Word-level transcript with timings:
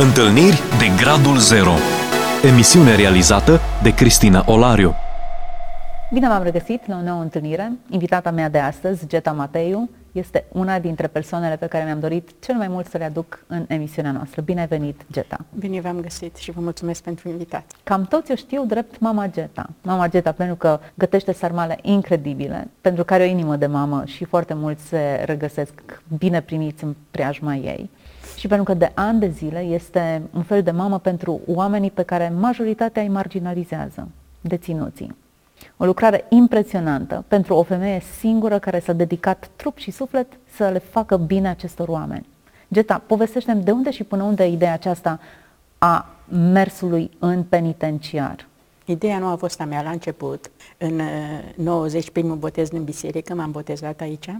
Întâlniri 0.00 0.62
de 0.78 1.02
Gradul 1.02 1.36
Zero 1.36 1.72
Emisiune 2.44 2.94
realizată 2.94 3.60
de 3.82 3.94
Cristina 3.94 4.44
Olariu 4.46 4.94
Bine 6.12 6.28
v-am 6.28 6.42
regăsit 6.42 6.86
la 6.86 6.96
o 6.96 7.02
nouă 7.02 7.22
întâlnire. 7.22 7.72
Invitata 7.90 8.30
mea 8.30 8.48
de 8.48 8.58
astăzi, 8.58 9.06
Geta 9.06 9.32
Mateiu, 9.32 9.88
este 10.12 10.44
una 10.52 10.78
dintre 10.78 11.06
persoanele 11.06 11.56
pe 11.56 11.66
care 11.66 11.84
mi-am 11.84 12.00
dorit 12.00 12.30
cel 12.40 12.54
mai 12.54 12.68
mult 12.68 12.86
să 12.86 12.98
le 12.98 13.04
aduc 13.04 13.44
în 13.46 13.64
emisiunea 13.68 14.12
noastră. 14.12 14.40
Bine 14.40 14.60
ai 14.60 14.66
venit, 14.66 15.00
Geta! 15.12 15.38
Bine 15.58 15.80
v-am 15.80 16.00
găsit 16.00 16.36
și 16.36 16.50
vă 16.50 16.60
mulțumesc 16.60 17.02
pentru 17.02 17.28
invitație. 17.28 17.78
Cam 17.84 18.04
toți 18.04 18.32
o 18.32 18.34
știu 18.34 18.64
drept 18.64 18.98
mama 18.98 19.26
Geta. 19.26 19.70
Mama 19.82 20.08
Geta 20.08 20.32
pentru 20.32 20.56
că 20.56 20.80
gătește 20.94 21.32
sarmale 21.32 21.78
incredibile, 21.82 22.68
pentru 22.80 23.04
că 23.04 23.14
are 23.14 23.22
o 23.22 23.26
inimă 23.26 23.56
de 23.56 23.66
mamă 23.66 24.02
și 24.06 24.24
foarte 24.24 24.54
mulți 24.54 24.86
se 24.86 25.22
regăsesc 25.24 26.02
bine 26.18 26.40
primiți 26.40 26.84
în 26.84 26.94
preajma 27.10 27.54
ei 27.54 27.90
și 28.38 28.46
pentru 28.46 28.64
că 28.64 28.74
de 28.74 28.92
ani 28.94 29.20
de 29.20 29.28
zile 29.28 29.60
este 29.60 30.22
un 30.34 30.42
fel 30.42 30.62
de 30.62 30.70
mamă 30.70 30.98
pentru 30.98 31.40
oamenii 31.46 31.90
pe 31.90 32.02
care 32.02 32.32
majoritatea 32.38 33.02
îi 33.02 33.08
marginalizează, 33.08 34.08
deținuții. 34.40 35.16
O 35.76 35.84
lucrare 35.84 36.24
impresionantă 36.28 37.24
pentru 37.28 37.54
o 37.54 37.62
femeie 37.62 38.02
singură 38.18 38.58
care 38.58 38.78
s-a 38.78 38.92
dedicat 38.92 39.50
trup 39.56 39.78
și 39.78 39.90
suflet 39.90 40.26
să 40.54 40.68
le 40.68 40.78
facă 40.78 41.16
bine 41.16 41.48
acestor 41.48 41.88
oameni. 41.88 42.26
Geta, 42.72 43.02
povestește-mi 43.06 43.62
de 43.62 43.70
unde 43.70 43.90
și 43.90 44.04
până 44.04 44.22
unde 44.22 44.46
ideea 44.46 44.72
aceasta 44.72 45.20
a 45.78 46.06
mersului 46.52 47.10
în 47.18 47.42
penitenciar. 47.42 48.46
Ideea 48.84 49.18
nu 49.18 49.26
a 49.26 49.36
fost 49.36 49.60
a 49.60 49.64
mea 49.64 49.82
la 49.82 49.90
început. 49.90 50.50
În 50.78 51.00
90, 51.56 52.04
uh, 52.04 52.10
primul 52.12 52.36
botez 52.36 52.68
din 52.68 52.84
biserică, 52.84 53.34
m-am 53.34 53.50
botezat 53.50 54.00
aici 54.00 54.30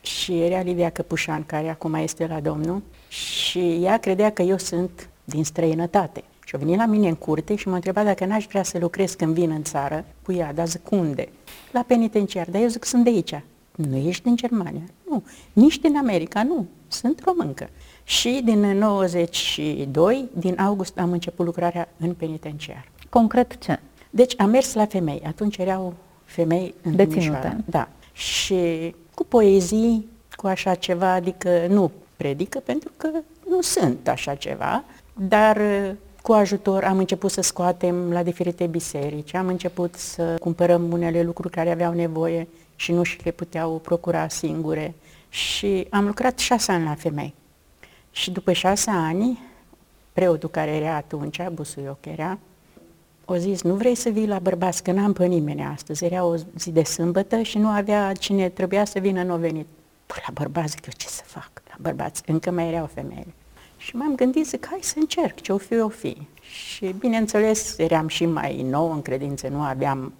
și 0.00 0.40
era 0.40 0.60
Livia 0.60 0.90
Căpușan, 0.90 1.44
care 1.46 1.68
acum 1.68 1.94
este 1.94 2.26
la 2.26 2.40
Domnul, 2.40 2.82
și 3.08 3.78
ea 3.82 3.98
credea 3.98 4.30
că 4.30 4.42
eu 4.42 4.58
sunt 4.58 5.08
din 5.24 5.44
străinătate. 5.44 6.24
Și 6.44 6.54
a 6.54 6.58
venit 6.58 6.76
la 6.76 6.86
mine 6.86 7.08
în 7.08 7.14
curte 7.14 7.54
și 7.54 7.68
m-a 7.68 7.74
întrebat 7.74 8.04
dacă 8.04 8.24
n-aș 8.24 8.46
vrea 8.46 8.62
să 8.62 8.78
lucrez 8.78 9.14
când 9.14 9.34
vin 9.34 9.50
în 9.50 9.62
țară 9.62 10.04
cu 10.22 10.32
ea, 10.32 10.52
dar 10.52 10.66
zic 10.66 10.90
unde? 10.90 11.28
La 11.72 11.84
penitenciar, 11.86 12.50
dar 12.50 12.62
eu 12.62 12.68
zic 12.68 12.84
sunt 12.84 13.04
de 13.04 13.10
aici. 13.10 13.40
Nu 13.74 13.96
ești 13.96 14.22
din 14.22 14.36
Germania? 14.36 14.82
Nu. 15.08 15.22
Nici 15.52 15.78
din 15.78 15.96
America? 15.96 16.42
Nu. 16.42 16.66
Sunt 16.88 17.22
româncă. 17.24 17.68
Și 18.04 18.40
din 18.44 18.60
92, 18.60 20.28
din 20.32 20.58
august, 20.58 20.98
am 20.98 21.12
început 21.12 21.46
lucrarea 21.46 21.88
în 21.96 22.14
penitenciar. 22.14 22.88
Concret 23.08 23.58
ce? 23.58 23.78
Deci 24.10 24.34
am 24.40 24.50
mers 24.50 24.74
la 24.74 24.86
femei. 24.86 25.22
Atunci 25.26 25.56
erau 25.56 25.94
femei 26.24 26.74
în 26.82 26.96
Deținute. 26.96 27.64
Da. 27.64 27.88
Și 28.12 28.94
cu 29.18 29.24
poezii, 29.24 30.08
cu 30.36 30.46
așa 30.46 30.74
ceva, 30.74 31.12
adică 31.12 31.66
nu 31.68 31.90
predică 32.16 32.58
pentru 32.58 32.90
că 32.96 33.08
nu 33.48 33.60
sunt 33.60 34.08
așa 34.08 34.34
ceva, 34.34 34.84
dar 35.14 35.56
uh, 35.56 35.90
cu 36.22 36.32
ajutor 36.32 36.84
am 36.84 36.98
început 36.98 37.30
să 37.30 37.40
scoatem 37.40 38.12
la 38.12 38.22
diferite 38.22 38.66
biserici, 38.66 39.34
am 39.34 39.46
început 39.46 39.94
să 39.94 40.34
cumpărăm 40.40 40.92
unele 40.92 41.22
lucruri 41.22 41.54
care 41.54 41.70
aveau 41.70 41.92
nevoie 41.92 42.48
și 42.76 42.92
nu 42.92 43.02
și 43.02 43.20
le 43.24 43.30
puteau 43.30 43.78
procura 43.78 44.28
singure 44.28 44.94
și 45.28 45.86
am 45.90 46.06
lucrat 46.06 46.38
șase 46.38 46.72
ani 46.72 46.84
la 46.84 46.94
femei. 46.94 47.34
Și 48.10 48.30
după 48.30 48.52
șase 48.52 48.90
ani, 48.90 49.38
preotul 50.12 50.48
care 50.48 50.70
era 50.70 50.94
atunci, 50.94 51.48
Busuioc 51.52 52.06
era, 52.06 52.38
o 53.30 53.36
zis, 53.36 53.62
nu 53.62 53.74
vrei 53.74 53.94
să 53.94 54.08
vii 54.08 54.26
la 54.26 54.38
bărbați, 54.38 54.82
că 54.82 54.92
n-am 54.92 55.12
pe 55.12 55.26
nimeni 55.26 55.62
astăzi. 55.62 56.04
Era 56.04 56.24
o 56.24 56.34
zi 56.58 56.70
de 56.70 56.82
sâmbătă 56.82 57.42
și 57.42 57.58
nu 57.58 57.68
avea 57.68 58.12
cine 58.12 58.48
trebuia 58.48 58.84
să 58.84 58.98
vină, 58.98 59.22
nu 59.22 59.36
venit. 59.36 59.66
Păi 60.06 60.22
la 60.26 60.32
bărbați, 60.32 60.70
zic 60.70 60.86
eu, 60.86 60.92
ce 60.96 61.08
să 61.08 61.22
fac 61.26 61.50
la 61.68 61.74
bărbați? 61.80 62.22
Încă 62.26 62.50
mai 62.50 62.68
erau 62.72 62.86
femeile. 62.86 63.34
Și 63.76 63.96
m-am 63.96 64.14
gândit, 64.14 64.46
zic, 64.46 64.66
hai 64.66 64.78
să 64.82 64.94
încerc, 64.98 65.40
ce 65.40 65.52
o 65.52 65.58
fi, 65.58 65.78
o 65.78 65.88
fi. 65.88 66.16
Și 66.40 66.94
bineînțeles, 66.98 67.78
eram 67.78 68.08
și 68.08 68.26
mai 68.26 68.62
nou 68.62 68.92
în 68.92 69.02
credință, 69.02 69.48
nu 69.48 69.60
aveam 69.60 70.12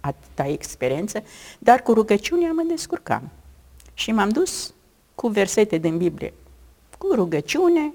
atâta 0.00 0.48
experiență, 0.48 1.22
dar 1.58 1.82
cu 1.82 1.92
rugăciunea 1.92 2.52
mă 2.52 2.62
descurcam. 2.68 3.30
Și 3.94 4.12
m-am 4.12 4.28
dus 4.28 4.74
cu 5.14 5.28
versete 5.28 5.78
din 5.78 5.96
Biblie, 5.96 6.32
cu 6.98 7.14
rugăciune, 7.14 7.92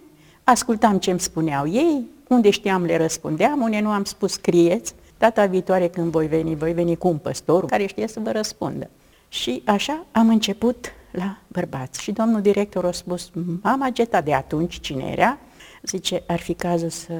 ascultam 0.49 0.97
ce 0.97 1.11
îmi 1.11 1.19
spuneau 1.19 1.67
ei, 1.67 2.05
unde 2.27 2.49
știam 2.49 2.83
le 2.83 2.97
răspundeam, 2.97 3.61
unde 3.61 3.79
nu 3.79 3.89
am 3.89 4.03
spus 4.03 4.31
scrieți, 4.31 4.93
data 5.17 5.45
viitoare 5.45 5.87
când 5.87 6.11
voi 6.11 6.27
veni, 6.27 6.55
voi 6.55 6.73
veni 6.73 6.95
cu 6.95 7.07
un 7.07 7.17
păstor 7.17 7.65
care 7.65 7.85
știe 7.85 8.07
să 8.07 8.19
vă 8.19 8.31
răspundă. 8.31 8.89
Și 9.29 9.61
așa 9.65 10.05
am 10.11 10.29
început 10.29 10.91
la 11.11 11.37
bărbați. 11.47 12.01
Și 12.01 12.11
domnul 12.11 12.41
director 12.41 12.85
a 12.85 12.91
spus, 12.91 13.31
mama 13.61 13.89
Geta 13.89 14.21
de 14.21 14.33
atunci, 14.33 14.79
cine 14.79 15.03
era, 15.03 15.37
zice, 15.81 16.23
ar 16.27 16.39
fi 16.39 16.53
cazul 16.53 16.89
să 16.89 17.13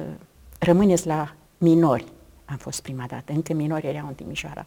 rămâneți 0.58 1.06
la 1.06 1.34
minori. 1.58 2.04
Am 2.44 2.56
fost 2.56 2.82
prima 2.82 3.04
dată, 3.08 3.32
încă 3.32 3.52
minori 3.52 3.86
erau 3.86 4.06
în 4.06 4.14
Timișoara. 4.14 4.66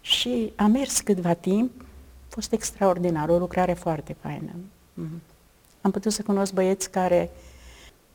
Și 0.00 0.52
am 0.56 0.70
mers 0.70 1.00
câtva 1.00 1.32
timp, 1.32 1.70
a 1.80 1.84
fost 2.28 2.52
extraordinar, 2.52 3.28
o 3.28 3.38
lucrare 3.38 3.72
foarte 3.72 4.16
faină. 4.20 4.50
Mhm. 4.94 5.22
Am 5.80 5.90
putut 5.90 6.12
să 6.12 6.22
cunosc 6.22 6.52
băieți 6.52 6.90
care, 6.90 7.30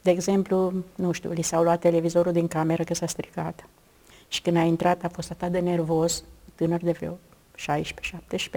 de 0.08 0.14
exemplu, 0.14 0.74
nu 0.96 1.12
știu, 1.12 1.32
li 1.32 1.42
s-au 1.42 1.64
luat 1.64 1.80
televizorul 1.80 2.32
din 2.32 2.48
cameră 2.48 2.84
că 2.84 2.94
s-a 2.94 3.06
stricat. 3.06 3.68
Și 4.28 4.42
când 4.42 4.58
a 4.58 4.62
intrat 4.62 5.04
a 5.04 5.08
fost 5.08 5.32
atât 5.32 5.52
de 5.52 5.60
nervos, 5.60 6.24
tânăr 6.56 6.80
de 6.84 6.92
vreo 6.92 7.18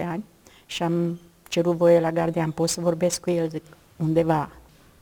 16-17 0.03 0.05
ani, 0.05 0.23
și 0.65 0.83
am 0.83 1.19
cerut 1.49 1.75
voie 1.75 1.99
la 1.99 2.11
gardian, 2.11 2.51
pot 2.51 2.69
să 2.69 2.81
vorbesc 2.81 3.21
cu 3.21 3.29
el, 3.29 3.49
zic, 3.49 3.63
undeva. 3.95 4.51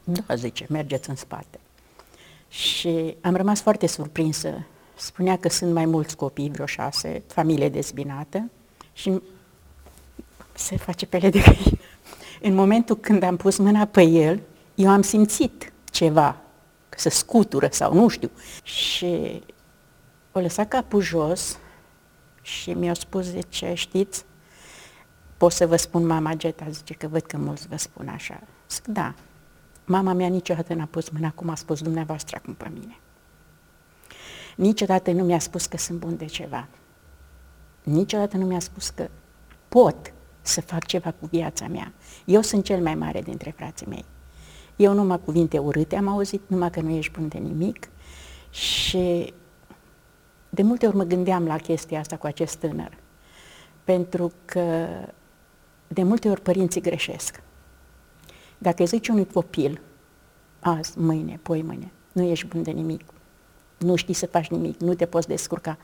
Da, 0.04 0.36
zice, 0.36 0.66
mergeți 0.70 1.10
în 1.10 1.16
spate. 1.16 1.60
Și 2.48 3.16
am 3.22 3.36
rămas 3.36 3.62
foarte 3.62 3.88
surprinsă. 3.88 4.66
Spunea 4.96 5.38
că 5.38 5.50
sunt 5.50 5.74
mai 5.74 5.86
mulți 5.86 6.16
copii, 6.16 6.50
vreo 6.50 6.66
șase, 6.66 7.24
familie 7.28 7.70
dezbinată 7.70 8.50
și 8.94 9.22
se 10.54 10.78
face 10.78 11.06
pele 11.06 11.30
de 11.30 11.40
găină. 11.40 11.80
În 12.42 12.54
momentul 12.54 12.96
când 12.96 13.24
am 13.24 13.38
pus 13.38 13.58
mâna 13.58 13.86
pe 13.86 14.02
el, 14.02 14.40
eu 14.76 14.90
am 14.90 15.02
simțit 15.02 15.72
ceva, 16.00 16.42
că 16.90 17.00
se 17.00 17.10
scutură 17.10 17.68
sau 17.72 17.94
nu 17.94 18.08
știu. 18.08 18.32
Și 18.64 19.44
o 20.32 20.40
lăsat 20.40 20.68
capul 20.68 21.02
jos 21.02 21.58
și 22.42 22.74
mi-a 22.74 22.94
spus, 22.94 23.26
zice, 23.26 23.74
știți, 23.74 24.26
pot 25.38 25.52
să 25.52 25.68
vă 25.68 25.76
spun 25.76 26.06
mama 26.06 26.34
Geta, 26.34 26.70
zice 26.70 26.94
că 26.94 27.08
văd 27.08 27.22
că 27.22 27.38
mulți 27.38 27.68
vă 27.68 27.78
spun 27.78 28.08
așa. 28.08 28.42
Zic, 28.70 28.88
da, 28.88 29.14
mama 29.86 30.14
mea 30.14 30.28
niciodată 30.28 30.74
n-a 30.74 30.88
pus 30.90 31.10
mâna 31.10 31.32
cum 31.32 31.50
a 31.50 31.56
spus 31.56 31.82
dumneavoastră 31.82 32.38
acum 32.42 32.54
pe 32.54 32.70
mine. 32.74 33.00
Niciodată 34.56 35.12
nu 35.12 35.24
mi-a 35.24 35.40
spus 35.40 35.66
că 35.66 35.78
sunt 35.78 36.00
bun 36.00 36.18
de 36.18 36.26
ceva. 36.26 36.68
Niciodată 37.84 38.38
nu 38.38 38.46
mi-a 38.46 38.60
spus 38.60 38.90
că 38.90 39.10
pot 39.70 40.14
să 40.42 40.62
fac 40.62 40.86
ceva 40.86 41.12
cu 41.12 41.26
viața 41.26 41.68
mea. 41.68 41.94
Eu 42.26 42.42
sunt 42.42 42.64
cel 42.64 42.82
mai 42.82 42.96
mare 42.96 43.22
dintre 43.22 43.54
frații 43.58 43.88
mei. 43.88 44.06
Eu 44.80 44.94
numai 44.94 45.20
cuvinte 45.26 45.58
urâte 45.58 45.96
am 45.96 46.08
auzit, 46.08 46.42
numai 46.48 46.70
că 46.70 46.82
nu 46.82 46.90
ești 46.90 47.12
bun 47.12 47.28
de 47.28 47.38
nimic. 47.38 47.90
Și 48.50 49.34
de 50.50 50.62
multe 50.62 50.88
ori 50.88 50.96
mă 50.96 51.04
gândeam 51.04 51.46
la 51.46 51.58
chestia 51.58 52.00
asta 52.00 52.18
cu 52.18 52.26
acest 52.26 52.56
tânăr. 52.56 52.98
Pentru 53.84 54.32
că 54.46 54.88
de 55.88 56.04
multe 56.04 56.30
ori 56.30 56.42
părinții 56.42 56.82
greșesc. 56.82 57.42
Dacă 58.58 58.86
zici 58.86 59.08
unui 59.08 59.28
copil, 59.34 59.82
azi, 60.60 61.00
mâine, 61.00 61.40
poi 61.42 61.62
mâine, 61.62 61.92
nu 62.12 62.22
ești 62.22 62.48
bun 62.48 62.64
de 62.64 62.72
nimic, 62.72 63.02
nu 63.78 63.96
știi 63.96 64.14
să 64.14 64.26
faci 64.26 64.48
nimic, 64.48 64.80
nu 64.80 64.94
te 64.94 65.06
poți 65.06 65.28
descurca, 65.28 65.78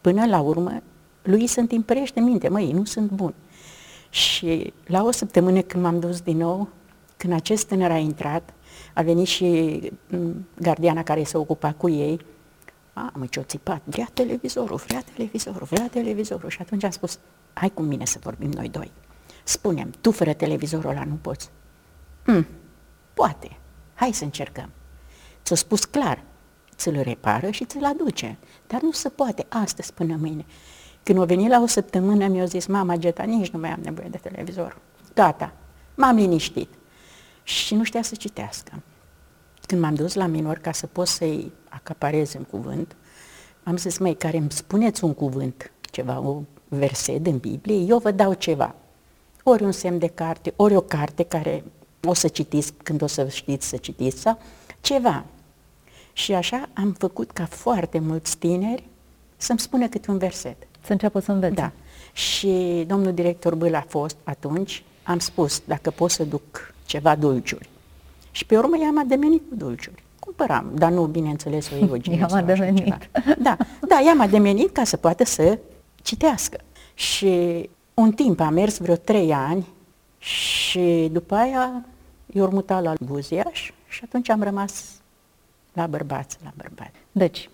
până 0.00 0.26
la 0.26 0.40
urmă, 0.40 0.82
lui 1.22 1.46
se 1.46 1.60
întimperește 1.60 2.20
minte, 2.20 2.48
măi, 2.48 2.72
nu 2.72 2.84
sunt 2.84 3.10
bun. 3.10 3.34
Și 4.10 4.72
la 4.86 5.02
o 5.02 5.10
săptămână 5.10 5.60
când 5.60 5.82
m-am 5.82 6.00
dus 6.00 6.20
din 6.20 6.36
nou, 6.36 6.68
când 7.18 7.32
acest 7.32 7.66
tânăr 7.66 7.90
a 7.90 7.96
intrat, 7.96 8.54
a 8.94 9.02
venit 9.02 9.26
și 9.26 9.80
mm, 10.10 10.46
gardiana 10.60 11.02
care 11.02 11.24
se 11.24 11.36
ocupa 11.36 11.72
cu 11.72 11.88
ei, 11.88 12.20
a, 12.92 13.12
mă, 13.14 13.26
ce-o 13.26 13.42
țipat, 13.42 13.82
vrea 13.84 14.08
televizorul, 14.14 14.76
vrea 14.86 15.02
televizorul, 15.14 15.66
vrea 15.70 15.88
televizorul. 15.88 16.48
Și 16.48 16.58
atunci 16.60 16.84
am 16.84 16.90
spus, 16.90 17.18
hai 17.52 17.70
cu 17.70 17.82
mine 17.82 18.04
să 18.04 18.18
vorbim 18.22 18.50
noi 18.50 18.68
doi. 18.68 18.90
Spunem, 19.44 19.90
tu 20.00 20.10
fără 20.10 20.32
televizorul 20.32 20.90
ăla 20.90 21.04
nu 21.04 21.14
poți. 21.14 21.50
Hmm, 22.24 22.46
poate. 23.14 23.56
Hai 23.94 24.12
să 24.12 24.24
încercăm. 24.24 24.70
Ți-o 25.44 25.54
spus 25.54 25.84
clar, 25.84 26.22
ți-l 26.76 27.00
repară 27.00 27.50
și 27.50 27.64
ți-l 27.64 27.84
aduce. 27.84 28.38
Dar 28.66 28.80
nu 28.80 28.92
se 28.92 29.08
poate 29.08 29.46
astăzi 29.48 29.92
până 29.92 30.16
mâine. 30.20 30.46
Când 31.02 31.18
o 31.18 31.24
venit 31.24 31.48
la 31.48 31.60
o 31.60 31.66
săptămână, 31.66 32.26
mi-a 32.26 32.44
zis, 32.44 32.66
mama 32.66 32.96
Geta, 32.96 33.22
nici 33.22 33.50
nu 33.50 33.58
mai 33.58 33.70
am 33.70 33.80
nevoie 33.82 34.08
de 34.08 34.18
televizor. 34.18 34.78
Gata, 35.14 35.52
m-am 35.94 36.16
liniștit. 36.16 36.68
Și 37.48 37.74
nu 37.74 37.84
știa 37.84 38.02
să 38.02 38.14
citească. 38.14 38.82
Când 39.66 39.80
m-am 39.80 39.94
dus 39.94 40.14
la 40.14 40.26
minor 40.26 40.58
ca 40.58 40.72
să 40.72 40.86
pot 40.86 41.06
să-i 41.06 41.52
acaparez 41.68 42.32
în 42.32 42.42
cuvânt, 42.42 42.96
am 43.62 43.76
zis, 43.76 43.98
măi, 43.98 44.14
care 44.14 44.36
îmi 44.36 44.50
spuneți 44.50 45.04
un 45.04 45.14
cuvânt, 45.14 45.72
ceva, 45.80 46.20
o 46.20 46.42
verset 46.68 47.22
din 47.22 47.38
Biblie, 47.38 47.76
eu 47.76 47.98
vă 47.98 48.10
dau 48.10 48.32
ceva 48.32 48.74
ori 49.42 49.62
un 49.62 49.72
semn 49.72 49.98
de 49.98 50.06
carte, 50.06 50.52
ori 50.56 50.74
o 50.74 50.80
carte 50.80 51.22
care 51.22 51.64
o 52.04 52.14
să 52.14 52.28
citiți 52.28 52.72
când 52.82 53.02
o 53.02 53.06
să 53.06 53.28
știți 53.28 53.68
să 53.68 53.76
citiți 53.76 54.20
sau 54.20 54.38
ceva. 54.80 55.24
Și 56.12 56.32
așa 56.32 56.68
am 56.72 56.92
făcut 56.92 57.30
ca 57.30 57.46
foarte 57.46 57.98
mulți 57.98 58.36
tineri 58.36 58.84
să-mi 59.36 59.58
spună 59.58 59.88
câte 59.88 60.10
un 60.10 60.18
verset. 60.18 60.56
Să 60.84 60.92
înceapă 60.92 61.20
să 61.20 61.32
învețe. 61.32 61.54
Da. 61.54 61.72
Și 62.12 62.84
domnul 62.86 63.12
director 63.12 63.54
Bâl 63.54 63.74
a 63.74 63.84
fost 63.88 64.16
atunci, 64.24 64.82
am 65.02 65.18
spus, 65.18 65.62
dacă 65.64 65.90
pot 65.90 66.10
să 66.10 66.24
duc 66.24 66.74
ceva 66.88 67.16
dulciuri. 67.16 67.68
Și 68.30 68.46
pe 68.46 68.56
urmă 68.56 68.78
i-am 68.80 68.98
ademenit 68.98 69.42
cu 69.48 69.54
dulciuri. 69.54 70.02
Cumpăram, 70.18 70.70
dar 70.74 70.90
nu, 70.90 71.04
bineînțeles, 71.04 71.70
o 71.70 71.76
Eugenă 71.76 72.16
I-am 72.16 72.28
sau 72.28 72.38
așa 72.38 72.52
ademenit. 72.52 72.84
ceva. 72.84 73.34
Da, 73.38 73.56
da, 73.88 74.00
i-am 74.06 74.20
ademenit 74.20 74.72
ca 74.72 74.84
să 74.84 74.96
poată 74.96 75.24
să 75.24 75.58
citească. 76.02 76.60
Și 76.94 77.68
un 77.94 78.12
timp 78.12 78.40
a 78.40 78.48
mers 78.50 78.78
vreo 78.78 78.94
trei 78.96 79.32
ani 79.32 79.66
și 80.18 81.08
după 81.12 81.34
aia 81.34 81.84
i-au 82.26 82.50
mutat 82.50 82.82
la 82.82 82.92
Buziaș 83.00 83.72
și 83.88 84.00
atunci 84.04 84.28
am 84.28 84.42
rămas 84.42 84.84
la 85.72 85.86
bărbați, 85.86 86.36
la 86.44 86.52
bărbați. 86.56 86.92
Deci, 87.12 87.50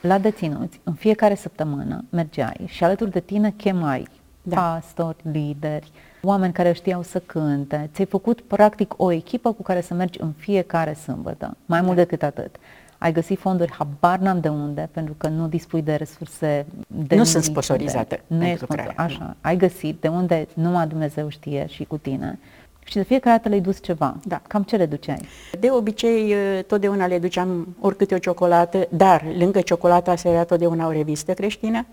la 0.00 0.18
deținuți, 0.18 0.80
în 0.82 0.94
fiecare 0.94 1.34
săptămână 1.34 2.04
mergeai 2.10 2.64
și 2.66 2.84
alături 2.84 3.10
de 3.10 3.20
tine 3.20 3.50
chemai 3.56 4.08
Da. 4.46 4.56
pastori, 4.56 5.16
lideri, 5.32 5.90
oameni 6.22 6.52
care 6.52 6.72
știau 6.72 7.02
să 7.02 7.18
cânte. 7.18 7.90
Ți-ai 7.94 8.06
făcut 8.06 8.40
practic 8.40 8.94
o 8.96 9.10
echipă 9.12 9.52
cu 9.52 9.62
care 9.62 9.80
să 9.80 9.94
mergi 9.94 10.20
în 10.20 10.32
fiecare 10.36 10.92
sâmbătă. 10.92 11.56
Mai 11.66 11.80
mult 11.80 11.96
Da. 11.96 12.02
decât 12.02 12.22
atât. 12.22 12.56
Ai 12.98 13.12
găsit 13.12 13.38
fonduri, 13.38 13.72
habar 13.72 14.18
n-am 14.18 14.40
de 14.40 14.48
unde, 14.48 14.88
pentru 14.92 15.14
că 15.18 15.28
nu 15.28 15.46
dispui 15.48 15.82
de 15.82 15.94
resurse 15.94 16.66
de 16.86 17.16
Nu 17.16 17.24
sunt 17.24 17.36
niciun 17.36 17.62
sponsorizată 17.62 18.14
fel. 18.14 18.24
Nu 18.26 18.36
pentru 18.38 18.52
ești 18.52 18.64
sponsor, 18.64 18.86
lucrarea, 18.86 19.04
așa. 19.04 19.36
Ai 19.40 19.56
găsit 19.56 20.00
de 20.00 20.08
unde 20.08 20.46
numai 20.54 20.86
Dumnezeu 20.86 21.28
știe 21.28 21.66
și 21.68 21.84
cu 21.84 21.96
tine. 21.96 22.38
Și 22.84 22.94
de 22.94 23.02
fiecare 23.02 23.36
dată 23.36 23.48
le-ai 23.48 23.60
dus 23.60 23.82
ceva. 23.82 24.16
Da. 24.24 24.40
Cam 24.48 24.62
ce 24.62 24.76
le 24.76 24.86
duceai? 24.86 25.26
De 25.60 25.70
obicei, 25.70 26.32
eh, 26.32 26.64
totdeauna 26.66 27.06
le 27.06 27.18
duceam 27.18 27.76
oricâte 27.80 28.14
o 28.14 28.18
ciocolată, 28.18 28.86
dar 28.90 29.24
lângă 29.38 29.60
ciocolata 29.60 30.16
se 30.16 30.28
era 30.28 30.44
totdeauna 30.44 30.86
o 30.86 30.90
revistă 30.90 31.32
creștină, 31.34 31.86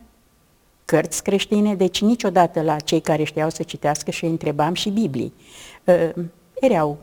cărți 0.92 1.24
creștine, 1.24 1.76
deci 1.76 2.02
niciodată 2.02 2.62
la 2.62 2.76
cei 2.80 3.00
care 3.00 3.24
știau 3.24 3.50
să 3.50 3.64
citească 3.64 4.12
și 4.12 4.24
îi 4.24 4.30
întrebam 4.30 4.74
și 4.74 4.90
Biblii. 4.90 5.34
Uh, 5.84 6.24
erau 6.54 6.98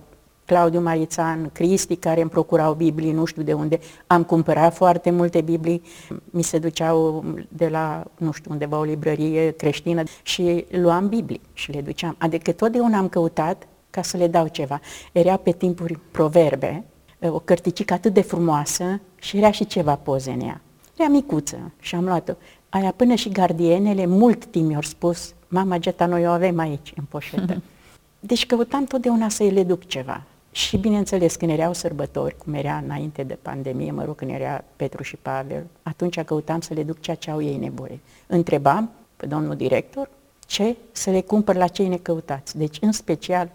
Claudiu 0.44 0.80
Marițan, 0.80 1.50
Cristi, 1.52 1.96
care 1.96 2.20
îmi 2.20 2.30
procurau 2.30 2.74
Biblii, 2.74 3.12
nu 3.12 3.24
știu 3.24 3.42
de 3.42 3.52
unde. 3.52 3.78
Am 4.06 4.22
cumpărat 4.22 4.74
foarte 4.74 5.10
multe 5.10 5.40
Biblii, 5.40 5.82
mi 6.24 6.42
se 6.42 6.58
duceau 6.58 7.24
de 7.48 7.68
la, 7.68 8.04
nu 8.18 8.32
știu, 8.32 8.50
undeva 8.50 8.78
o 8.78 8.82
librărie 8.82 9.50
creștină 9.50 10.02
și 10.22 10.64
luam 10.70 11.08
Biblii 11.08 11.40
și 11.52 11.70
le 11.70 11.80
duceam. 11.80 12.14
Adică 12.18 12.52
totdeauna 12.52 12.98
am 12.98 13.08
căutat 13.08 13.66
ca 13.90 14.02
să 14.02 14.16
le 14.16 14.26
dau 14.26 14.46
ceva. 14.46 14.80
Era 15.12 15.36
pe 15.36 15.50
timpuri 15.50 15.98
proverbe, 16.10 16.84
o 17.20 17.38
cărticică 17.38 17.94
atât 17.94 18.14
de 18.14 18.22
frumoasă 18.22 19.00
și 19.16 19.36
era 19.36 19.50
și 19.50 19.66
ceva 19.66 19.94
poze 19.94 20.30
în 20.30 20.40
ea. 20.40 20.60
Era 20.96 21.08
micuță 21.08 21.72
și 21.80 21.94
am 21.94 22.04
luat-o. 22.04 22.32
Aia 22.68 22.92
până 22.92 23.14
și 23.14 23.28
gardienele 23.28 24.06
mult 24.06 24.44
timp 24.46 24.68
mi-au 24.68 24.82
spus, 24.82 25.34
mama 25.48 25.78
Geta, 25.78 26.06
noi 26.06 26.26
o 26.26 26.30
avem 26.30 26.58
aici, 26.58 26.92
în 26.96 27.04
poșetă. 27.04 27.62
Deci 28.20 28.46
căutam 28.46 28.84
totdeauna 28.84 29.28
să-i 29.28 29.50
le 29.50 29.64
duc 29.64 29.86
ceva. 29.86 30.22
Și 30.50 30.76
bineînțeles, 30.76 31.36
când 31.36 31.50
erau 31.50 31.72
sărbători, 31.72 32.36
cum 32.36 32.54
era 32.54 32.76
înainte 32.76 33.22
de 33.22 33.38
pandemie, 33.42 33.90
mă 33.90 34.04
rog, 34.04 34.14
când 34.14 34.30
era 34.30 34.64
Petru 34.76 35.02
și 35.02 35.16
Pavel, 35.16 35.66
atunci 35.82 36.20
căutam 36.20 36.60
să 36.60 36.74
le 36.74 36.82
duc 36.82 37.00
ceea 37.00 37.16
ce 37.16 37.30
au 37.30 37.42
ei 37.42 37.56
nevoie. 37.56 38.00
Întrebam 38.26 38.90
pe 39.16 39.26
domnul 39.26 39.56
director 39.56 40.10
ce 40.46 40.76
să 40.92 41.10
le 41.10 41.20
cumpăr 41.20 41.56
la 41.56 41.66
cei 41.66 41.88
necăutați. 41.88 42.56
Deci, 42.56 42.78
în 42.80 42.92
special, 42.92 43.50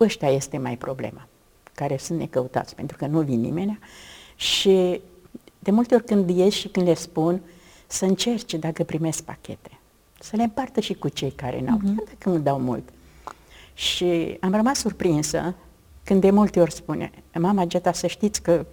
ăștia 0.00 0.28
este 0.28 0.58
mai 0.58 0.76
problema, 0.76 1.26
care 1.74 1.96
sunt 1.96 2.18
necăutați, 2.18 2.74
pentru 2.74 2.96
că 2.96 3.06
nu 3.06 3.20
vin 3.20 3.40
nimeni. 3.40 3.78
Și 4.36 5.00
de 5.58 5.70
multe 5.70 5.94
ori 5.94 6.04
când 6.04 6.30
ies 6.30 6.54
și 6.54 6.68
când 6.68 6.86
le 6.86 6.94
spun, 6.94 7.40
să 7.92 8.04
încerce 8.04 8.56
dacă 8.56 8.84
primesc 8.84 9.22
pachete, 9.22 9.70
să 10.20 10.36
le 10.36 10.42
împartă 10.42 10.80
și 10.80 10.94
cu 10.94 11.08
cei 11.08 11.30
care 11.30 11.60
n-au, 11.60 11.78
chiar 11.84 12.04
dacă 12.06 12.28
nu 12.28 12.38
dau 12.38 12.58
mult. 12.60 12.88
Și 13.74 14.36
am 14.40 14.54
rămas 14.54 14.78
surprinsă 14.78 15.54
când 16.04 16.20
de 16.20 16.30
multe 16.30 16.60
ori 16.60 16.72
spune, 16.72 17.10
mama 17.38 17.64
Geta, 17.64 17.92
să 17.92 18.06
știți 18.06 18.42
că 18.42 18.66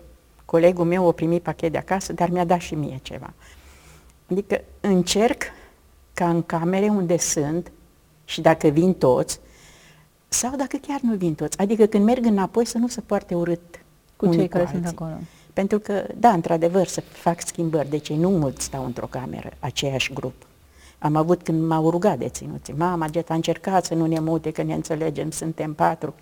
colegul 0.45 0.85
meu 0.85 1.07
a 1.07 1.11
primit 1.11 1.41
pachet 1.41 1.71
de 1.71 1.77
acasă, 1.77 2.13
dar 2.13 2.29
mi-a 2.29 2.45
dat 2.45 2.59
și 2.59 2.75
mie 2.75 2.99
ceva. 3.01 3.33
Adică 4.31 4.61
încerc 4.79 5.43
ca 6.13 6.29
în 6.29 6.43
camere 6.43 6.87
unde 6.87 7.17
sunt 7.17 7.71
și 8.25 8.41
dacă 8.41 8.67
vin 8.67 8.93
toți, 8.93 9.39
sau 10.27 10.55
dacă 10.55 10.77
chiar 10.87 10.99
nu 11.01 11.15
vin 11.15 11.35
toți, 11.35 11.57
adică 11.57 11.85
când 11.85 12.03
merg 12.03 12.25
înapoi 12.25 12.65
să 12.65 12.77
nu 12.77 12.87
se 12.87 13.01
poarte 13.01 13.35
urât 13.35 13.83
Cu 14.15 14.25
unii 14.25 14.37
cei 14.37 14.47
care 14.47 14.65
sunt 14.65 14.85
alții. 14.85 14.97
acolo. 14.97 15.17
Pentru 15.57 15.79
că, 15.79 16.03
da, 16.19 16.29
într-adevăr, 16.29 16.87
să 16.87 17.01
fac 17.01 17.41
schimbări, 17.41 17.89
deci 17.89 18.09
ei 18.09 18.17
nu 18.17 18.29
mulți 18.29 18.63
stau 18.63 18.85
într-o 18.85 19.05
cameră, 19.05 19.49
aceeași 19.59 20.13
grup. 20.13 20.33
Am 20.99 21.15
avut 21.15 21.41
când 21.41 21.67
m-au 21.67 21.89
rugat 21.89 22.17
deținuții, 22.17 22.73
mama, 22.77 23.07
Geta, 23.07 23.33
încercat 23.33 23.85
să 23.85 23.93
nu 23.93 24.05
ne 24.05 24.19
mute, 24.19 24.51
că 24.51 24.63
ne 24.63 24.73
înțelegem, 24.73 25.29
suntem 25.29 25.73
patru. 25.73 26.13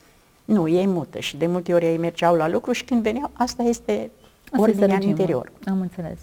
Nu, 0.46 0.68
ei 0.68 0.88
mută 0.88 1.20
și 1.20 1.38
de 1.38 1.48
multe 1.48 1.74
ori 1.74 1.86
ei 1.86 1.98
mergeau 1.98 2.36
la 2.36 2.48
lucru 2.48 2.72
și 2.72 2.84
când 2.84 3.02
veneau, 3.02 3.30
asta 3.34 3.64
este 3.64 4.12
Asta 4.44 4.62
ordinea 4.62 4.72
este 4.72 4.84
în 4.84 4.90
regimul. 4.90 5.20
interior. 5.20 5.52
Am 5.66 5.82
înțeles. 5.82 6.20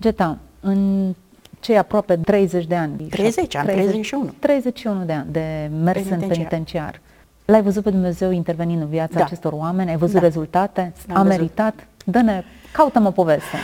Geta, 0.00 0.38
în 0.60 1.12
cei 1.60 1.78
aproape 1.78 2.16
30 2.16 2.66
de 2.66 2.74
ani. 2.74 3.02
30, 3.02 3.54
am 3.56 3.66
31. 3.66 4.34
31 4.38 5.04
de 5.04 5.12
ani 5.12 5.32
de 5.32 5.70
mers 5.82 6.08
în 6.10 6.20
Penitenciar. 6.20 7.00
Penitenciar. 7.46 7.54
L-ai 7.54 7.62
văzut 7.62 7.82
pe 7.82 7.90
Dumnezeu 7.90 8.30
intervenind 8.30 8.80
în 8.82 8.88
viața 8.88 9.18
Da. 9.18 9.24
acestor 9.24 9.52
oameni? 9.52 9.90
Ai 9.90 9.96
văzut 9.96 10.14
Da. 10.14 10.20
rezultate? 10.20 10.92
L-am 11.06 11.16
A 11.16 11.22
văzut. 11.22 11.38
meritat? 11.38 11.86
Dă-ne, 12.04 12.44
caută-mă 12.72 13.08
o 13.08 13.10
poveste. 13.10 13.56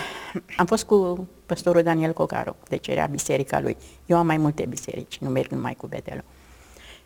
Am 0.56 0.66
fost 0.66 0.84
cu 0.84 1.28
păstorul 1.46 1.82
Daniel 1.82 2.12
Cocaru, 2.12 2.56
deci 2.68 2.88
era 2.88 3.06
biserica 3.06 3.60
lui. 3.60 3.76
Eu 4.06 4.16
am 4.16 4.26
mai 4.26 4.36
multe 4.36 4.66
biserici, 4.68 5.18
nu 5.18 5.28
merg 5.28 5.50
numai 5.50 5.74
cu 5.74 5.86
Betelul. 5.86 6.24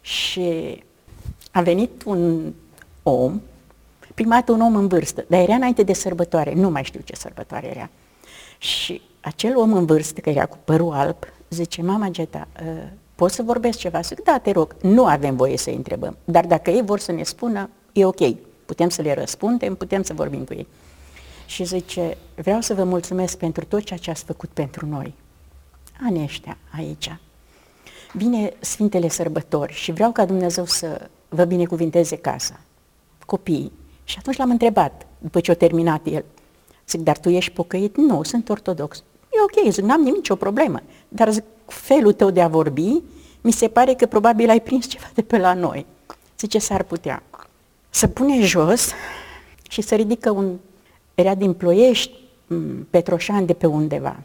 Și 0.01 0.83
a 1.53 1.61
venit 1.61 2.03
un 2.05 2.53
om, 3.03 3.41
prima 4.15 4.35
dată 4.35 4.53
un 4.53 4.61
om 4.61 4.77
în 4.77 4.89
vârstă, 4.89 5.25
dar 5.29 5.41
era 5.41 5.55
înainte 5.55 5.83
de 5.83 5.93
sărbătoare, 5.93 6.55
nu 6.55 6.71
mai 6.71 6.85
știu 6.85 7.01
ce 7.05 7.15
sărbătoare 7.17 7.67
era. 7.67 7.89
Și 8.59 9.03
acel 9.21 9.57
om 9.57 9.73
în 9.73 9.87
vârstă, 9.87 10.21
că 10.21 10.31
era 10.31 10.47
cu 10.47 10.59
părul 10.65 10.93
alb, 10.93 11.17
zice, 11.51 11.83
mama 11.83 12.09
Geta, 12.09 12.49
uh, 12.63 12.83
poți 13.17 13.35
să 13.35 13.43
vorbesc 13.43 13.79
ceva? 13.79 14.01
Zic, 14.01 14.23
da, 14.23 14.39
te 14.39 14.51
rog, 14.51 14.77
nu 14.83 15.07
avem 15.07 15.37
voie 15.37 15.57
să 15.57 15.71
întrebăm, 15.71 16.17
dar 16.25 16.47
dacă 16.47 16.71
ei 16.71 16.83
vor 16.83 16.99
să 16.99 17.13
ne 17.13 17.23
spună, 17.23 17.71
e 17.93 18.05
ok, 18.05 18.21
putem 18.67 18.89
să 18.89 19.03
le 19.03 19.15
răspundem, 19.15 19.75
putem 19.75 20.03
să 20.03 20.15
vorbim 20.15 20.45
cu 20.45 20.55
ei. 20.55 20.67
Și 21.47 21.65
zice, 21.65 22.17
vreau 22.35 22.61
să 22.61 22.75
vă 22.75 22.85
mulțumesc 22.85 23.39
pentru 23.39 23.65
tot 23.65 23.83
ceea 23.83 23.99
ce 23.99 24.11
ați 24.11 24.25
făcut 24.25 24.49
pentru 24.49 24.87
noi. 24.87 25.15
Anii 26.03 26.23
ăștia 26.23 26.59
aici. 26.77 27.17
Vine 28.13 28.53
Sfintele 28.61 29.09
Sărbători 29.09 29.73
și 29.73 29.93
vreau 29.93 30.13
ca 30.13 30.25
Dumnezeu 30.25 30.65
să 30.65 31.09
vă 31.29 31.45
binecuvinteze 31.45 32.17
casa, 32.17 32.61
copiii. 33.27 33.73
Și 34.05 34.17
atunci 34.19 34.37
l-am 34.37 34.51
întrebat, 34.51 35.07
după 35.19 35.41
ce 35.41 35.51
a 35.51 35.55
terminat 35.55 36.07
el, 36.07 36.25
zic, 36.89 37.01
dar 37.01 37.19
tu 37.19 37.29
ești 37.29 37.53
pocăit? 37.53 37.97
Nu, 37.97 38.23
sunt 38.23 38.49
ortodox. 38.49 39.03
E 39.37 39.43
ok, 39.43 39.73
zic, 39.73 39.85
n-am 39.85 40.01
nicio 40.01 40.37
problemă, 40.37 40.83
dar 41.09 41.33
zic, 41.33 41.45
felul 41.67 42.13
tău 42.13 42.31
de 42.31 42.41
a 42.41 42.49
vorbi, 42.49 43.03
mi 43.41 43.53
se 43.53 43.69
pare 43.69 43.95
că 43.95 44.07
probabil 44.07 44.49
ai 44.49 44.61
prins 44.61 44.87
ceva 44.87 45.11
de 45.15 45.23
pe 45.23 45.39
la 45.39 45.55
noi. 45.55 45.87
Zice, 46.39 46.59
s-ar 46.59 46.83
putea. 46.83 47.23
Să 47.91 48.07
pune 48.07 48.41
jos 48.41 48.91
și 49.69 49.81
să 49.81 49.95
ridică 49.95 50.31
un, 50.31 50.57
era 51.15 51.35
din 51.35 51.53
Ploiești, 51.53 52.13
m, 52.47 52.87
Petroșan 52.91 53.47
de 53.47 53.53
pe 53.53 53.67
undeva, 53.67 54.17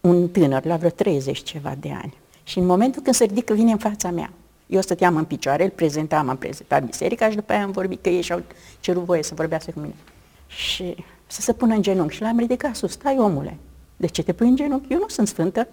un 0.00 0.28
tânăr, 0.28 0.64
la 0.64 0.76
vreo 0.76 0.90
30 0.90 1.42
ceva 1.42 1.74
de 1.80 1.90
ani. 2.02 2.14
Și 2.42 2.58
în 2.58 2.66
momentul 2.66 3.02
când 3.02 3.14
se 3.14 3.24
ridică, 3.24 3.54
vine 3.54 3.72
în 3.72 3.78
fața 3.78 4.10
mea. 4.10 4.32
Eu 4.66 4.80
stăteam 4.80 5.16
în 5.16 5.24
picioare, 5.24 5.64
îl 5.64 5.70
prezentam, 5.70 6.28
am 6.28 6.36
prezentat 6.36 6.84
biserica 6.84 7.30
și 7.30 7.36
după 7.36 7.52
aia 7.52 7.62
am 7.62 7.70
vorbit 7.70 8.02
că 8.02 8.08
ei 8.08 8.22
și-au 8.22 8.42
cerut 8.80 9.04
voie 9.04 9.22
să 9.22 9.34
vorbească 9.34 9.70
cu 9.70 9.80
mine. 9.80 9.94
Și 10.46 10.96
să 11.26 11.40
se 11.40 11.52
pună 11.52 11.74
în 11.74 11.82
genunchi. 11.82 12.14
Și 12.14 12.22
l-am 12.22 12.38
ridicat 12.38 12.76
sus, 12.76 12.90
stai 12.90 13.18
omule, 13.18 13.58
de 14.02 14.08
ce 14.08 14.22
te 14.22 14.32
pui 14.32 14.48
în 14.48 14.56
genunchi? 14.56 14.92
Eu 14.92 14.98
nu 14.98 15.08
sunt 15.08 15.28
sfântă. 15.28 15.68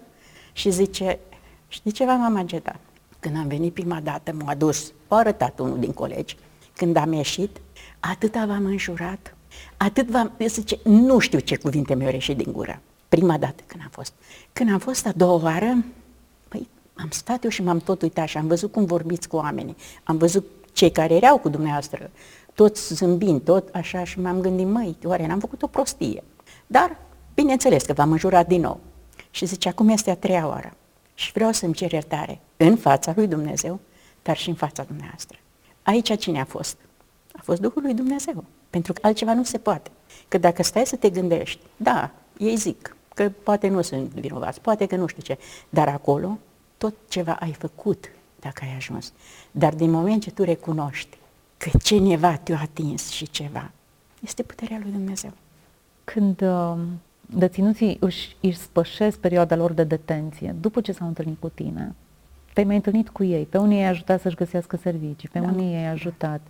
Și 0.54 0.70
zice, 0.70 1.20
știi 1.68 1.92
ceva, 1.92 2.16
mama 2.16 2.44
Geta? 2.44 2.80
Când 3.20 3.38
am 3.38 3.48
venit 3.48 3.74
prima 3.74 4.00
dată, 4.00 4.34
m-a 4.34 4.52
adus, 4.52 4.92
a 5.08 5.16
arătat 5.16 5.60
unul 5.60 5.80
din 5.80 5.92
colegi. 5.92 6.38
Când 6.76 6.96
am 6.96 7.14
ieșit, 7.14 7.62
atâta 8.00 8.46
v-am 8.46 8.66
înjurat, 8.66 9.36
atât 9.78 10.10
v-am... 10.10 10.32
Zice, 10.48 10.80
nu 10.84 11.20
știu 11.20 11.40
ce 11.40 11.56
cuvinte 11.56 11.96
mi-au 11.96 12.12
ieșit 12.12 12.38
din 12.38 12.52
gură. 12.52 12.82
Prima 13.08 13.38
dată 13.38 13.64
când 13.66 13.82
am 13.84 13.90
fost. 13.92 14.14
Când 14.54 14.72
am 14.72 14.80
fost 14.80 15.06
a 15.06 15.12
doua 15.16 15.44
oară, 15.44 15.84
păi 16.48 16.68
am 16.94 17.10
stat 17.10 17.44
eu 17.44 17.50
și 17.50 17.64
m-am 17.64 17.80
tot 17.80 18.02
uitat 18.02 18.28
și 18.28 18.38
am 18.38 18.48
văzut 18.48 18.72
cum 18.72 18.86
vorbiți 18.86 19.28
cu 19.28 19.36
oamenii. 19.36 19.76
Am 20.04 20.18
văzut 20.18 20.46
cei 20.74 20.92
care 20.92 21.14
erau 21.14 21.38
cu 21.38 21.50
dumneavoastră, 21.50 22.10
toți 22.54 22.94
zâmbind, 22.94 23.42
tot 23.42 23.76
așa 23.76 24.04
și 24.04 24.20
m-am 24.20 24.42
gândit, 24.42 24.68
măi, 24.68 24.98
oare 25.04 25.28
n-am 25.28 25.40
făcut 25.40 25.62
o 25.62 25.68
prostie? 25.68 26.24
Dar, 26.68 26.98
bineînțeles 27.42 27.84
că 27.84 27.94
v-am 27.94 28.12
înjurat 28.12 28.48
din 28.48 28.62
nou. 28.62 28.80
Și 29.32 29.46
zice, 29.46 29.70
acum 29.70 29.90
este 29.90 30.10
a 30.10 30.16
treia 30.16 30.48
oară 30.48 30.74
și 31.14 31.32
vreau 31.32 31.52
să-mi 31.52 31.74
cer 31.74 31.92
iertare 31.92 32.40
în 32.58 32.76
fața 32.76 33.14
lui 33.16 33.28
Dumnezeu, 33.28 33.80
dar 34.24 34.38
și 34.38 34.50
în 34.50 34.56
fața 34.56 34.84
dumneavoastră. 34.84 35.38
Aici 35.84 36.18
cine 36.18 36.40
a 36.40 36.46
fost? 36.46 36.78
A 37.34 37.40
fost 37.44 37.62
Duhul 37.62 37.82
lui 37.82 37.94
Dumnezeu, 37.94 38.44
pentru 38.70 38.94
că 38.94 39.00
altceva 39.02 39.34
nu 39.34 39.44
se 39.44 39.58
poate. 39.58 39.92
Că 40.28 40.38
dacă 40.38 40.64
stai 40.64 40.86
să 40.86 40.96
te 40.96 41.10
gândești, 41.10 41.60
da, 41.78 42.12
ei 42.38 42.56
zic 42.56 42.96
că 43.16 43.30
poate 43.30 43.68
nu 43.68 43.82
sunt 43.82 44.10
vinovați, 44.10 44.62
poate 44.62 44.86
că 44.86 44.96
nu 44.96 45.08
știu 45.08 45.22
ce, 45.22 45.38
dar 45.70 45.88
acolo 45.88 46.38
tot 46.78 46.94
ceva 47.08 47.38
ai 47.40 47.54
făcut 47.54 48.12
dacă 48.40 48.62
ai 48.64 48.76
ajuns. 48.76 49.14
Dar 49.52 49.74
din 49.74 49.90
moment 49.90 50.22
ce 50.22 50.32
tu 50.32 50.44
recunoști 50.44 51.18
că 51.58 51.70
cineva 51.84 52.38
te-a 52.38 52.60
atins 52.62 53.10
și 53.10 53.30
ceva, 53.30 53.72
este 54.22 54.44
puterea 54.44 54.80
lui 54.82 54.92
Dumnezeu. 54.92 55.32
Când 56.04 56.42
uh, 56.42 56.78
deținuții 57.36 57.98
își, 58.00 58.36
își 58.42 58.58
spășesc 58.58 59.20
perioada 59.20 59.56
lor 59.56 59.72
de 59.72 59.84
detenție, 59.84 60.56
după 60.60 60.82
ce 60.82 60.92
s-au 60.92 61.08
întâlnit 61.08 61.40
cu 61.40 61.50
tine, 61.50 61.96
te-ai 62.54 62.66
mai 62.66 62.76
întâlnit 62.76 63.10
cu 63.10 63.24
ei, 63.24 63.44
pe 63.44 63.58
unii 63.58 63.78
i-ai 63.78 63.88
ajutat 63.88 64.22
să-și 64.22 64.36
găsească 64.36 64.78
servicii, 64.78 65.30
pe 65.32 65.40
da. 65.40 65.48
unii 65.48 65.72
i-ai 65.72 65.88
ajutat. 65.88 66.42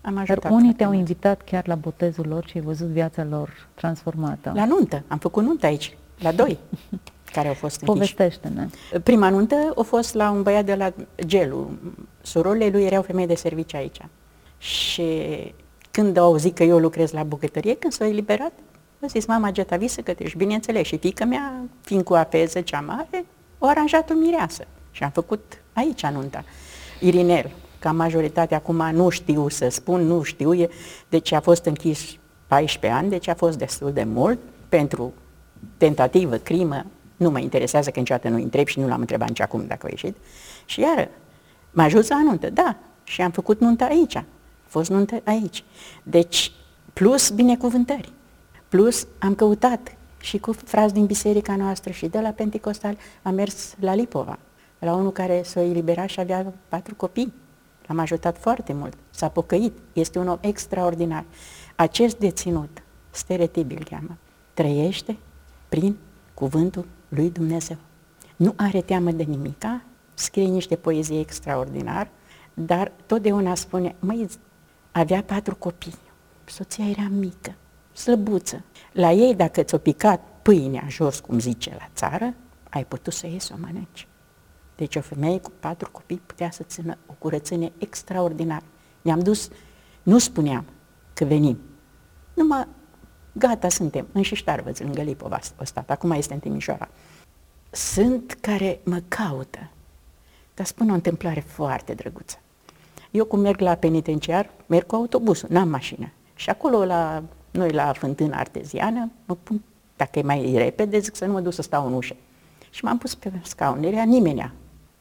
Am 0.00 0.16
ajutat 0.16 0.42
Dar 0.42 0.52
unii 0.52 0.74
te-au 0.74 0.92
invitat 0.92 1.42
chiar 1.42 1.66
la 1.66 1.74
botezul 1.74 2.26
lor 2.26 2.46
și 2.46 2.56
ai 2.56 2.62
văzut 2.62 2.86
viața 2.86 3.24
lor 3.24 3.68
transformată. 3.74 4.52
La 4.54 4.64
nuntă, 4.64 5.02
am 5.08 5.18
făcut 5.18 5.44
nuntă 5.44 5.66
aici, 5.66 5.96
la 6.18 6.32
doi, 6.32 6.58
care 7.34 7.48
au 7.48 7.54
fost 7.54 7.80
închiși. 7.80 8.14
Povestește-ne. 8.14 8.68
Prima 9.02 9.28
nuntă 9.28 9.72
a 9.76 9.82
fost 9.82 10.14
la 10.14 10.30
un 10.30 10.42
băiat 10.42 10.64
de 10.64 10.74
la 10.74 10.92
Gelu. 11.26 11.70
Surorile 12.22 12.68
lui 12.68 12.84
erau 12.84 13.02
femei 13.02 13.26
de 13.26 13.34
serviciu 13.34 13.76
aici. 13.76 14.00
Și 14.58 15.04
când 15.90 16.16
au 16.16 16.24
auzit 16.24 16.54
că 16.54 16.62
eu 16.62 16.78
lucrez 16.78 17.10
la 17.10 17.22
bucătărie, 17.22 17.74
când 17.76 17.92
s-au 17.92 18.06
eliberat, 18.06 18.52
a 19.02 19.06
zis, 19.06 19.26
mama 19.26 19.50
Geta, 19.50 19.76
vii 19.76 19.88
să 19.88 20.02
gătești. 20.02 20.36
Bineînțeles, 20.36 20.86
și 20.86 20.98
fică 20.98 21.24
mea, 21.24 21.64
fiind 21.80 22.04
cu 22.04 22.14
apeză 22.14 22.60
cea 22.60 22.80
mare, 22.80 23.24
o 23.58 23.66
aranjat 23.66 24.10
o 24.10 24.14
mireasă. 24.14 24.66
Și 24.90 25.02
am 25.02 25.10
făcut 25.10 25.62
aici 25.72 26.06
nunta. 26.06 26.44
Irinel, 27.00 27.50
ca 27.78 27.92
majoritatea 27.92 28.56
acum 28.56 28.90
nu 28.92 29.08
știu 29.08 29.48
să 29.48 29.68
spun, 29.68 30.00
nu 30.00 30.22
știu, 30.22 30.68
deci 31.08 31.32
a 31.32 31.40
fost 31.40 31.64
închis 31.64 32.16
14 32.46 33.00
ani, 33.00 33.10
deci 33.10 33.28
a 33.28 33.34
fost 33.34 33.58
destul 33.58 33.92
de 33.92 34.04
mult 34.04 34.38
pentru 34.68 35.12
tentativă, 35.76 36.36
crimă, 36.36 36.86
nu 37.16 37.30
mă 37.30 37.38
interesează 37.38 37.90
că 37.90 37.98
niciodată 37.98 38.28
nu 38.28 38.36
întreb 38.36 38.66
și 38.66 38.80
nu 38.80 38.88
l-am 38.88 39.00
întrebat 39.00 39.28
nici 39.28 39.40
acum 39.40 39.66
dacă 39.66 39.86
a 39.86 39.90
ieșit. 39.90 40.16
Și 40.64 40.80
iară, 40.80 41.08
m-a 41.70 41.84
ajuns 41.84 42.08
la 42.08 42.22
nuntă, 42.22 42.50
da, 42.50 42.76
și 43.04 43.20
am 43.20 43.30
făcut 43.30 43.60
nuntă 43.60 43.84
aici, 43.84 44.16
a 44.16 44.24
fost 44.66 44.90
nuntă 44.90 45.20
aici. 45.24 45.64
Deci, 46.02 46.52
plus 46.92 47.30
binecuvântări, 47.30 48.12
plus 48.72 49.06
am 49.18 49.34
căutat 49.34 49.96
și 50.20 50.38
cu 50.38 50.52
frați 50.52 50.94
din 50.94 51.06
biserica 51.06 51.56
noastră 51.56 51.92
și 51.92 52.06
de 52.06 52.20
la 52.20 52.30
Pentecostal 52.30 52.96
am 53.22 53.34
mers 53.34 53.74
la 53.80 53.94
Lipova, 53.94 54.38
la 54.78 54.94
unul 54.94 55.12
care 55.12 55.42
s-a 55.42 55.60
eliberat 55.60 56.08
și 56.08 56.20
avea 56.20 56.52
patru 56.68 56.94
copii. 56.94 57.32
L-am 57.86 57.98
ajutat 57.98 58.38
foarte 58.38 58.72
mult, 58.72 58.96
s-a 59.10 59.28
pocăit, 59.28 59.72
este 59.92 60.18
un 60.18 60.28
om 60.28 60.38
extraordinar. 60.40 61.24
Acest 61.76 62.18
deținut, 62.18 62.82
steretibil 63.10 63.84
cheamă, 63.90 64.16
trăiește 64.54 65.16
prin 65.68 65.96
cuvântul 66.34 66.86
lui 67.08 67.30
Dumnezeu. 67.30 67.76
Nu 68.36 68.52
are 68.56 68.80
teamă 68.80 69.10
de 69.10 69.22
nimica, 69.22 69.82
scrie 70.14 70.46
niște 70.46 70.76
poezii 70.76 71.20
extraordinar, 71.20 72.08
dar 72.54 72.92
totdeauna 73.06 73.54
spune, 73.54 73.94
măi, 73.98 74.28
avea 74.92 75.22
patru 75.22 75.56
copii, 75.56 75.98
soția 76.44 76.88
era 76.88 77.08
mică, 77.10 77.54
slăbuță. 77.92 78.64
La 78.92 79.10
ei, 79.10 79.34
dacă 79.34 79.62
ți-o 79.62 79.78
picat 79.78 80.20
pâinea 80.42 80.84
jos, 80.88 81.20
cum 81.20 81.38
zice 81.38 81.76
la 81.78 81.88
țară, 81.94 82.34
ai 82.70 82.84
putut 82.84 83.12
să 83.12 83.26
iei 83.26 83.38
să 83.38 83.52
o 83.54 83.60
mănânci. 83.60 84.08
Deci 84.76 84.96
o 84.96 85.00
femeie 85.00 85.38
cu 85.38 85.52
patru 85.60 85.90
copii 85.90 86.22
putea 86.26 86.50
să 86.50 86.62
țină 86.62 86.98
o 87.06 87.12
curățenie 87.18 87.72
extraordinară. 87.78 88.64
Ne-am 89.02 89.20
dus, 89.20 89.48
nu 90.02 90.18
spuneam 90.18 90.64
că 91.14 91.24
venim, 91.24 91.58
numai 92.34 92.66
gata 93.32 93.68
suntem, 93.68 94.06
în 94.12 94.22
Șiștarvăț, 94.22 94.78
lângă 94.78 95.02
Lipova 95.02 95.38
o 95.60 95.64
stat, 95.64 95.90
acum 95.90 96.10
este 96.10 96.34
în 96.34 96.40
Timișoara. 96.40 96.88
Sunt 97.70 98.32
care 98.40 98.80
mă 98.84 99.02
caută, 99.08 99.70
dar 100.54 100.66
spun 100.66 100.90
o 100.90 100.94
întâmplare 100.94 101.40
foarte 101.40 101.94
drăguță. 101.94 102.36
Eu 103.10 103.24
cum 103.24 103.40
merg 103.40 103.60
la 103.60 103.74
penitenciar, 103.74 104.50
merg 104.66 104.86
cu 104.86 104.94
autobusul, 104.94 105.48
n-am 105.50 105.68
mașină. 105.68 106.12
Și 106.34 106.50
acolo, 106.50 106.84
la 106.84 107.22
noi, 107.52 107.70
la 107.70 107.92
fântâna 107.92 108.38
arteziană, 108.38 109.10
mă 109.24 109.36
pun, 109.42 109.62
dacă 109.96 110.18
e 110.18 110.22
mai 110.22 110.52
repede, 110.56 110.98
zic 110.98 111.16
să 111.16 111.24
nu 111.24 111.32
mă 111.32 111.40
duc 111.40 111.52
să 111.52 111.62
stau 111.62 111.86
în 111.86 111.92
ușă. 111.92 112.16
Și 112.70 112.84
m-am 112.84 112.98
pus 112.98 113.14
pe 113.14 113.32
scaun, 113.42 113.80
nu 113.80 113.86
era 113.86 114.02
nimenea, 114.02 114.52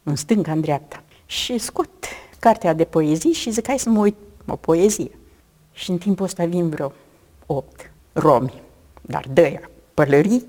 în 0.04 0.16
stânga, 0.16 0.52
în 0.52 0.62
dreapta. 0.62 1.04
Și 1.26 1.58
scot 1.58 1.90
cartea 2.40 2.74
de 2.74 2.84
poezii 2.84 3.32
și 3.32 3.52
zic, 3.52 3.68
hai 3.68 3.80
să 3.80 3.90
mă 3.90 4.00
uit 4.00 4.16
o 4.48 4.56
poezie. 4.56 5.12
Și 5.74 5.90
în 5.90 5.98
timpul 5.98 6.26
ăsta 6.26 6.46
vin 6.46 6.70
vreo 6.70 6.92
opt 7.46 7.92
romi, 8.14 8.62
dar 9.02 9.26
dăia, 9.34 9.70
pălării. 9.94 10.46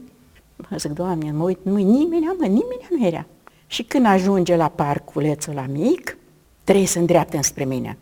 Mă 0.57 0.77
zic, 0.77 0.91
Doamne, 0.91 1.31
mă 1.31 1.45
uit, 1.45 1.59
nu-i 1.63 1.83
nimeni, 1.83 2.25
mă, 2.25 2.47
nimeni 2.47 2.87
nu 2.91 3.07
era. 3.07 3.27
Și 3.67 3.83
când 3.83 4.07
ajunge 4.07 4.57
la 4.57 4.69
parculețul 4.69 5.55
la 5.55 5.67
mic, 5.67 6.17
trei 6.65 6.87
se 6.87 6.99
îndreaptă 6.99 7.37
înspre 7.37 7.65
mine. 7.65 7.99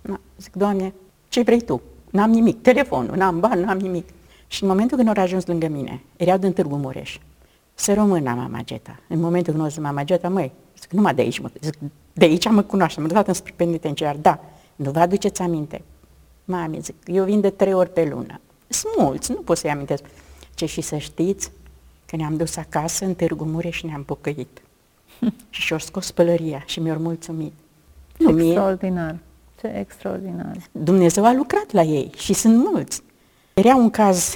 Na, 0.00 0.20
zic, 0.38 0.52
Doamne, 0.52 0.92
ce 1.28 1.42
vrei 1.42 1.60
tu? 1.60 1.82
N-am 2.12 2.30
nimic, 2.30 2.62
telefonul, 2.62 3.16
n-am 3.16 3.40
bani, 3.40 3.64
n-am 3.64 3.78
nimic. 3.78 4.08
Și 4.46 4.62
în 4.62 4.68
momentul 4.68 4.96
când 4.96 5.08
au 5.08 5.22
ajuns 5.22 5.46
lângă 5.46 5.68
mine, 5.68 6.02
erau 6.16 6.38
din 6.38 6.52
Târgu 6.52 6.76
Mureș, 6.76 7.18
să 7.74 7.94
rămână 7.94 8.30
mama 8.30 8.60
Geta. 8.64 8.98
În 9.08 9.20
momentul 9.20 9.52
când 9.52 9.64
o 9.64 9.68
zis 9.68 9.78
mama 9.78 10.04
Geta, 10.04 10.28
măi, 10.28 10.52
zic, 10.80 10.90
numai 10.90 11.14
de 11.14 11.22
aici 11.22 11.38
mă, 11.38 11.50
zic, 11.60 11.78
de 12.12 12.24
aici 12.24 12.48
mă 12.48 12.62
cunoaște, 12.62 13.00
mă 13.00 13.06
dat 13.06 13.28
înspre 13.28 13.52
penitenciar, 13.56 14.16
da, 14.16 14.40
nu 14.76 14.90
vă 14.90 14.98
aduceți 14.98 15.42
aminte. 15.42 15.82
Mami, 16.44 16.80
zic, 16.80 16.94
eu 17.06 17.24
vin 17.24 17.40
de 17.40 17.50
trei 17.50 17.72
ori 17.72 17.92
pe 17.92 18.08
lună. 18.10 18.40
Sunt 18.68 18.92
mulți, 18.98 19.32
nu 19.32 19.36
pot 19.36 19.56
să-i 19.56 19.70
amintesc. 19.70 20.04
Ce 20.54 20.66
și 20.66 20.80
să 20.80 20.96
știți 20.96 21.50
că 22.06 22.16
ne-am 22.16 22.36
dus 22.36 22.56
acasă 22.56 23.04
în 23.04 23.14
Târgu 23.14 23.44
Mureș 23.44 23.76
și 23.76 23.86
ne-am 23.86 24.02
pocăit. 24.02 24.62
și 25.50 25.60
și-au 25.60 25.78
scos 25.78 26.10
pălăria 26.10 26.62
și 26.66 26.80
mi-au 26.80 26.98
mulțumit. 26.98 27.52
Nu 28.18 28.40
extraordinar, 28.40 29.16
ce 29.62 29.78
extraordinar. 29.78 30.56
Dumnezeu 30.72 31.24
a 31.24 31.32
lucrat 31.32 31.72
la 31.72 31.82
ei 31.82 32.10
și 32.16 32.32
sunt 32.32 32.56
mulți. 32.56 33.02
Era 33.54 33.74
un 33.74 33.90
caz 33.90 34.34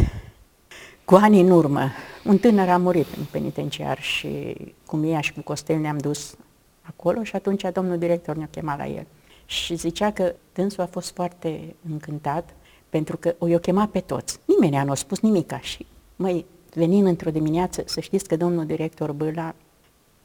cu 1.04 1.14
ani 1.14 1.40
în 1.40 1.50
urmă, 1.50 1.90
un 2.25 2.38
tânăr 2.38 2.68
a 2.68 2.76
murit 2.76 3.06
în 3.16 3.25
penitenciar 3.30 4.00
și 4.00 4.56
cu 4.87 4.97
Mia 4.97 5.21
și 5.21 5.33
cu 5.33 5.40
Costel 5.40 5.78
ne-am 5.78 5.99
dus 5.99 6.37
acolo 6.83 7.23
și 7.23 7.37
atunci 7.37 7.62
domnul 7.73 7.99
director 7.99 8.37
ne-a 8.37 8.49
chemat 8.50 8.78
la 8.78 8.87
el. 8.87 9.06
Și 9.47 9.75
zicea 9.75 10.12
că 10.12 10.35
dânsul 10.54 10.83
a 10.83 10.87
fost 10.87 11.14
foarte 11.14 11.75
încântat 11.90 12.54
pentru 12.88 13.16
că 13.16 13.35
o 13.38 13.47
i-o 13.47 13.59
chemat 13.59 13.88
pe 13.88 14.00
toți. 14.00 14.38
Nimeni 14.45 14.85
nu 14.85 14.90
a 14.90 14.95
spus 14.95 15.21
nimica 15.21 15.61
și, 15.61 15.87
măi, 16.16 16.47
venind 16.75 17.06
într-o 17.06 17.30
dimineață, 17.30 17.83
să 17.87 18.00
știți 18.00 18.28
că 18.28 18.37
domnul 18.37 18.66
director 18.66 19.12
Bâla, 19.12 19.54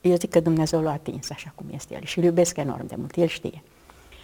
eu 0.02 0.16
zic 0.16 0.30
că 0.30 0.40
Dumnezeu 0.40 0.82
l-a 0.82 0.92
atins 0.92 1.30
așa 1.30 1.52
cum 1.56 1.66
este 1.74 1.94
el 1.94 2.04
și 2.04 2.18
îl 2.18 2.24
iubesc 2.24 2.58
enorm 2.58 2.88
de 2.88 2.96
mult, 2.98 3.16
el 3.16 3.28
știe. 3.28 3.62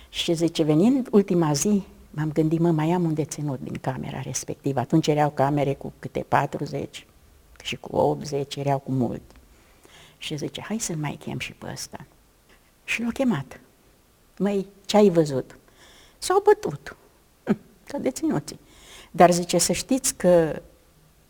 Și 0.10 0.34
zice, 0.34 0.64
venind 0.64 1.08
ultima 1.12 1.54
zi, 1.54 1.84
m-am 2.10 2.32
gândit, 2.32 2.60
mă, 2.60 2.72
mai 2.72 2.92
am 2.92 3.04
un 3.04 3.14
deținut 3.14 3.60
din 3.60 3.78
camera 3.82 4.22
respectivă. 4.22 4.80
Atunci 4.80 5.08
erau 5.08 5.30
camere 5.30 5.74
cu 5.74 5.94
câte 6.00 6.26
40 6.28 7.06
și 7.64 7.76
cu 7.76 7.96
80, 7.96 8.56
erau 8.56 8.80
cu 8.80 8.92
mult. 8.92 9.22
Și 10.18 10.38
zice, 10.38 10.62
hai 10.62 10.80
să-l 10.80 10.96
mai 10.96 11.18
chem 11.20 11.40
și 11.40 11.54
pe 11.54 11.70
ăsta. 11.72 12.06
Și 12.84 13.02
l-a 13.02 13.10
chemat. 13.14 13.60
Măi, 14.38 14.68
ce 14.86 14.98
ai 14.98 15.10
văzut? 15.10 15.58
S-au 16.18 16.42
bătut, 16.46 16.96
hm, 17.44 17.58
ca 17.90 17.98
deținuții. 17.98 18.60
Dar 19.12 19.32
zice, 19.32 19.58
să 19.58 19.72
știți 19.72 20.16
că 20.16 20.62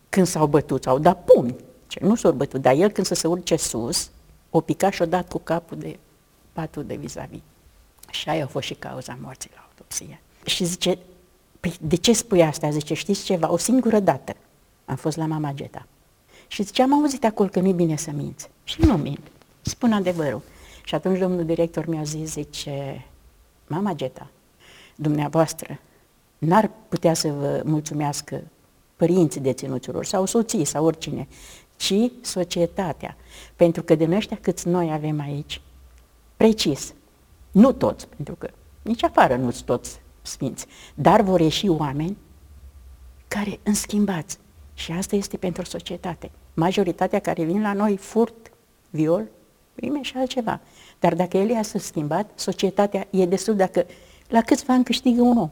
când 0.09 0.27
s-au 0.27 0.47
bătut, 0.47 0.83
s-au 0.83 0.99
dat 0.99 1.23
pumni. 1.23 1.55
Ce 1.87 1.99
nu 2.01 2.15
s-au 2.15 2.31
bătut, 2.31 2.61
dar 2.61 2.75
el 2.75 2.89
când 2.89 3.07
să 3.07 3.13
se 3.13 3.27
urce 3.27 3.55
sus, 3.55 4.11
o 4.49 4.61
picat 4.61 4.93
și 4.93 5.01
o 5.01 5.05
dat 5.05 5.27
cu 5.27 5.37
capul 5.37 5.77
de 5.77 5.99
patul 6.53 6.83
de 6.83 6.95
vis-a-vis. 6.95 7.41
Și 8.09 8.29
aia 8.29 8.43
a 8.43 8.47
fost 8.47 8.65
și 8.65 8.73
cauza 8.73 9.17
morții 9.21 9.49
la 9.53 9.65
autopsie. 9.67 10.21
Și 10.45 10.65
zice, 10.65 10.97
păi 11.59 11.73
de 11.81 11.95
ce 11.95 12.13
spui 12.13 12.43
asta? 12.43 12.69
Zice, 12.69 12.93
știți 12.93 13.23
ceva? 13.23 13.51
O 13.51 13.57
singură 13.57 13.99
dată 13.99 14.35
am 14.85 14.95
fost 14.95 15.17
la 15.17 15.25
mama 15.25 15.51
Geta. 15.53 15.87
Și 16.47 16.63
zice, 16.63 16.81
am 16.81 16.93
auzit 16.93 17.25
acolo 17.25 17.49
că 17.49 17.59
nu-i 17.59 17.73
bine 17.73 17.95
să 17.95 18.11
minți. 18.11 18.49
Și 18.63 18.81
nu 18.81 18.97
mint, 18.97 19.31
spun 19.61 19.91
adevărul. 19.91 20.41
Și 20.83 20.95
atunci 20.95 21.19
domnul 21.19 21.45
director 21.45 21.85
mi-a 21.85 22.03
zis, 22.03 22.31
zice, 22.31 23.05
mama 23.67 23.93
Geta, 23.93 24.29
dumneavoastră, 24.95 25.79
n-ar 26.37 26.71
putea 26.89 27.13
să 27.13 27.27
vă 27.27 27.61
mulțumească 27.65 28.43
părinții 28.95 29.41
deținuților 29.41 30.05
sau 30.05 30.25
soții 30.25 30.65
sau 30.65 30.85
oricine, 30.85 31.27
ci 31.75 31.93
societatea. 32.21 33.17
Pentru 33.55 33.83
că 33.83 33.95
din 33.95 34.11
ăștia 34.11 34.37
câți 34.41 34.67
noi 34.67 34.91
avem 34.91 35.19
aici, 35.19 35.61
precis, 36.37 36.93
nu 37.57 37.71
toți, 37.71 38.07
pentru 38.07 38.35
că 38.35 38.49
nici 38.81 39.03
afară 39.03 39.35
nu 39.35 39.51
sunt 39.51 39.65
toți 39.65 39.99
sfinți, 40.21 40.65
dar 40.95 41.21
vor 41.21 41.39
ieși 41.39 41.67
oameni 41.67 42.17
care 43.27 43.59
înschimbați. 43.63 44.37
Și 44.73 44.91
asta 44.91 45.15
este 45.15 45.37
pentru 45.37 45.65
societate. 45.65 46.31
Majoritatea 46.53 47.19
care 47.19 47.43
vin 47.43 47.61
la 47.61 47.73
noi 47.73 47.97
furt, 47.97 48.51
viol, 48.89 49.27
prime 49.73 50.01
și 50.01 50.17
altceva. 50.17 50.59
Dar 50.99 51.15
dacă 51.15 51.37
el 51.37 51.63
s-a 51.63 51.79
schimbat, 51.79 52.29
societatea 52.35 53.07
e 53.09 53.25
destul 53.25 53.55
dacă 53.55 53.85
la 54.27 54.41
câțiva 54.41 54.73
ani 54.73 54.83
câștigă 54.83 55.21
un 55.21 55.37
om. 55.37 55.49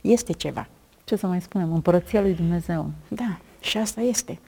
Este 0.00 0.32
ceva. 0.32 0.68
Ce 1.04 1.16
să 1.16 1.26
mai 1.26 1.40
spunem? 1.40 1.72
Împărăția 1.72 2.20
lui 2.20 2.34
Dumnezeu. 2.34 2.90
Da, 3.08 3.38
și 3.60 3.78
asta 3.78 4.00
este. 4.00 4.38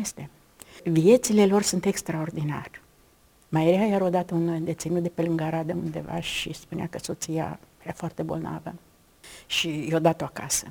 Este. 0.00 0.30
Viețile 0.84 1.46
lor 1.46 1.62
sunt 1.62 1.84
extraordinare. 1.84 2.80
Mai 3.56 3.72
era 3.72 3.84
iar 3.84 4.00
odată 4.00 4.34
un 4.34 4.64
deținut 4.64 5.02
de 5.02 5.08
pe 5.08 5.22
lângă 5.22 5.42
Arad 5.44 5.70
undeva 5.70 6.20
și 6.20 6.52
spunea 6.52 6.86
că 6.86 6.98
soția 7.02 7.58
era 7.82 7.92
foarte 7.92 8.22
bolnavă 8.22 8.74
și 9.46 9.88
i-a 9.90 9.98
dat-o 9.98 10.24
acasă. 10.24 10.66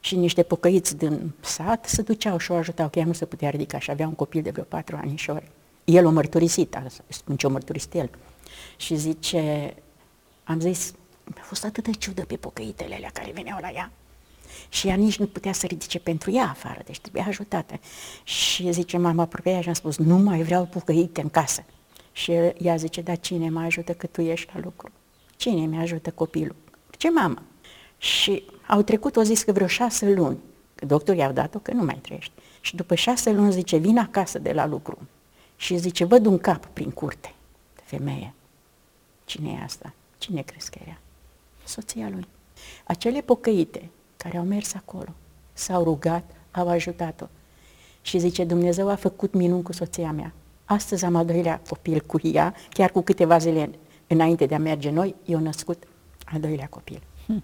Și 0.00 0.16
niște 0.16 0.42
pocăiți 0.42 0.96
din 0.96 1.32
sat 1.40 1.86
se 1.86 2.02
duceau 2.02 2.38
și 2.38 2.50
o 2.50 2.54
ajutau, 2.54 2.88
că 2.88 2.98
ea 2.98 3.04
nu 3.04 3.12
se 3.12 3.24
putea 3.24 3.50
ridica 3.50 3.78
și 3.78 3.90
avea 3.90 4.06
un 4.06 4.14
copil 4.14 4.42
de 4.42 4.50
vreo 4.50 4.64
patru 4.64 4.96
anișori. 4.96 5.50
El 5.84 6.06
o 6.06 6.10
mărturisit, 6.10 6.82
spun 7.08 7.36
ce 7.36 7.46
o 7.46 7.50
mărturisit 7.50 7.94
el. 7.94 8.10
Și 8.76 8.96
zice, 8.96 9.74
am 10.44 10.60
zis, 10.60 10.94
a 11.36 11.42
fost 11.42 11.64
atât 11.64 11.84
de 11.84 11.90
ciudă 11.90 12.24
pe 12.24 12.36
pocăitele 12.36 12.94
alea 12.94 13.10
care 13.12 13.30
veneau 13.34 13.58
la 13.60 13.70
ea. 13.70 13.90
Și 14.68 14.88
ea 14.88 14.94
nici 14.94 15.18
nu 15.18 15.26
putea 15.26 15.52
să 15.52 15.66
ridice 15.66 15.98
pentru 15.98 16.30
ea 16.30 16.48
afară, 16.48 16.80
deci 16.84 17.00
trebuia 17.00 17.24
ajutată. 17.26 17.80
Și 18.22 18.72
zice, 18.72 18.96
m-am 18.96 19.18
apropiat 19.18 19.62
și 19.62 19.68
am 19.68 19.74
spus, 19.74 19.96
nu 19.96 20.16
mai 20.16 20.42
vreau 20.42 20.64
pocăite 20.64 21.20
în 21.20 21.28
casă. 21.28 21.64
Și 22.18 22.32
ea 22.58 22.76
zice, 22.76 23.00
dar 23.00 23.18
cine 23.18 23.50
mă 23.50 23.60
ajută 23.60 23.92
că 23.94 24.06
tu 24.06 24.20
ești 24.20 24.50
la 24.54 24.60
lucru? 24.60 24.90
Cine 25.36 25.66
mi 25.66 25.78
ajută 25.78 26.10
copilul? 26.10 26.56
Ce 26.90 27.10
mamă? 27.10 27.42
Și 27.98 28.44
au 28.66 28.82
trecut, 28.82 29.16
o 29.16 29.22
zis 29.22 29.42
că 29.42 29.52
vreo 29.52 29.66
șase 29.66 30.12
luni, 30.12 30.38
că 30.74 30.86
doctorii 30.86 31.24
au 31.24 31.32
dat-o 31.32 31.58
că 31.58 31.72
nu 31.72 31.84
mai 31.84 31.98
trăiește. 32.02 32.32
Și 32.60 32.76
după 32.76 32.94
șase 32.94 33.32
luni 33.32 33.52
zice, 33.52 33.76
vin 33.76 33.98
acasă 33.98 34.38
de 34.38 34.52
la 34.52 34.66
lucru 34.66 34.98
și 35.56 35.76
zice, 35.76 36.04
văd 36.04 36.26
un 36.26 36.38
cap 36.38 36.66
prin 36.66 36.90
curte 36.90 37.34
de 37.74 37.82
femeie. 37.84 38.34
Cine 39.24 39.50
e 39.50 39.64
asta? 39.64 39.92
Cine 40.18 40.42
crezi 40.42 40.70
că 40.70 40.78
era? 40.82 40.98
Soția 41.64 42.08
lui. 42.08 42.26
Acele 42.84 43.20
pocăite 43.20 43.88
care 44.16 44.38
au 44.38 44.44
mers 44.44 44.74
acolo, 44.74 45.14
s-au 45.52 45.84
rugat, 45.84 46.30
au 46.50 46.68
ajutat-o. 46.68 47.26
Și 48.02 48.18
zice, 48.18 48.44
Dumnezeu 48.44 48.88
a 48.88 48.94
făcut 48.94 49.34
minuni 49.34 49.62
cu 49.62 49.72
soția 49.72 50.12
mea. 50.12 50.32
Astăzi 50.68 51.04
am 51.04 51.14
al 51.14 51.24
doilea 51.24 51.60
copil 51.68 52.00
cu 52.06 52.18
ea, 52.22 52.54
chiar 52.70 52.90
cu 52.90 53.00
câteva 53.00 53.38
zile 53.38 53.70
înainte 54.06 54.46
de 54.46 54.54
a 54.54 54.58
merge 54.58 54.90
noi, 54.90 55.14
eu 55.24 55.40
născut 55.40 55.82
al 56.24 56.40
doilea 56.40 56.66
copil. 56.70 57.02
Hmm. 57.26 57.42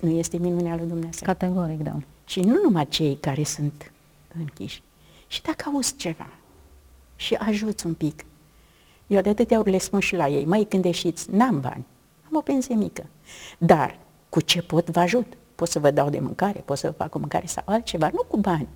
Nu 0.00 0.10
este 0.10 0.36
minunea 0.36 0.76
lui 0.76 0.86
Dumnezeu. 0.86 1.26
Categoric, 1.26 1.82
da. 1.82 1.96
Și 2.24 2.40
nu 2.40 2.60
numai 2.62 2.88
cei 2.88 3.16
care 3.20 3.42
sunt 3.44 3.92
închiși. 4.38 4.82
Și 5.26 5.42
dacă 5.42 5.70
auzi 5.72 5.96
ceva 5.96 6.28
și 7.16 7.34
ajuți 7.34 7.86
un 7.86 7.94
pic, 7.94 8.24
eu 9.06 9.20
de 9.20 9.28
atâtea 9.28 9.58
ori 9.58 9.70
le 9.70 9.78
spun 9.78 10.00
și 10.00 10.16
la 10.16 10.28
ei, 10.28 10.44
mai 10.44 10.66
când 10.68 10.84
ieșiți, 10.84 11.30
n-am 11.30 11.60
bani, 11.60 11.84
am 12.26 12.36
o 12.36 12.40
pensie 12.40 12.74
mică, 12.74 13.06
dar 13.58 13.98
cu 14.28 14.40
ce 14.40 14.62
pot 14.62 14.90
vă 14.90 15.00
ajut? 15.00 15.26
Pot 15.54 15.68
să 15.68 15.78
vă 15.78 15.90
dau 15.90 16.10
de 16.10 16.18
mâncare, 16.18 16.60
pot 16.64 16.78
să 16.78 16.86
vă 16.86 16.92
fac 16.92 17.14
o 17.14 17.18
mâncare 17.18 17.46
sau 17.46 17.62
altceva, 17.66 18.10
nu 18.12 18.22
cu 18.28 18.36
bani. 18.36 18.68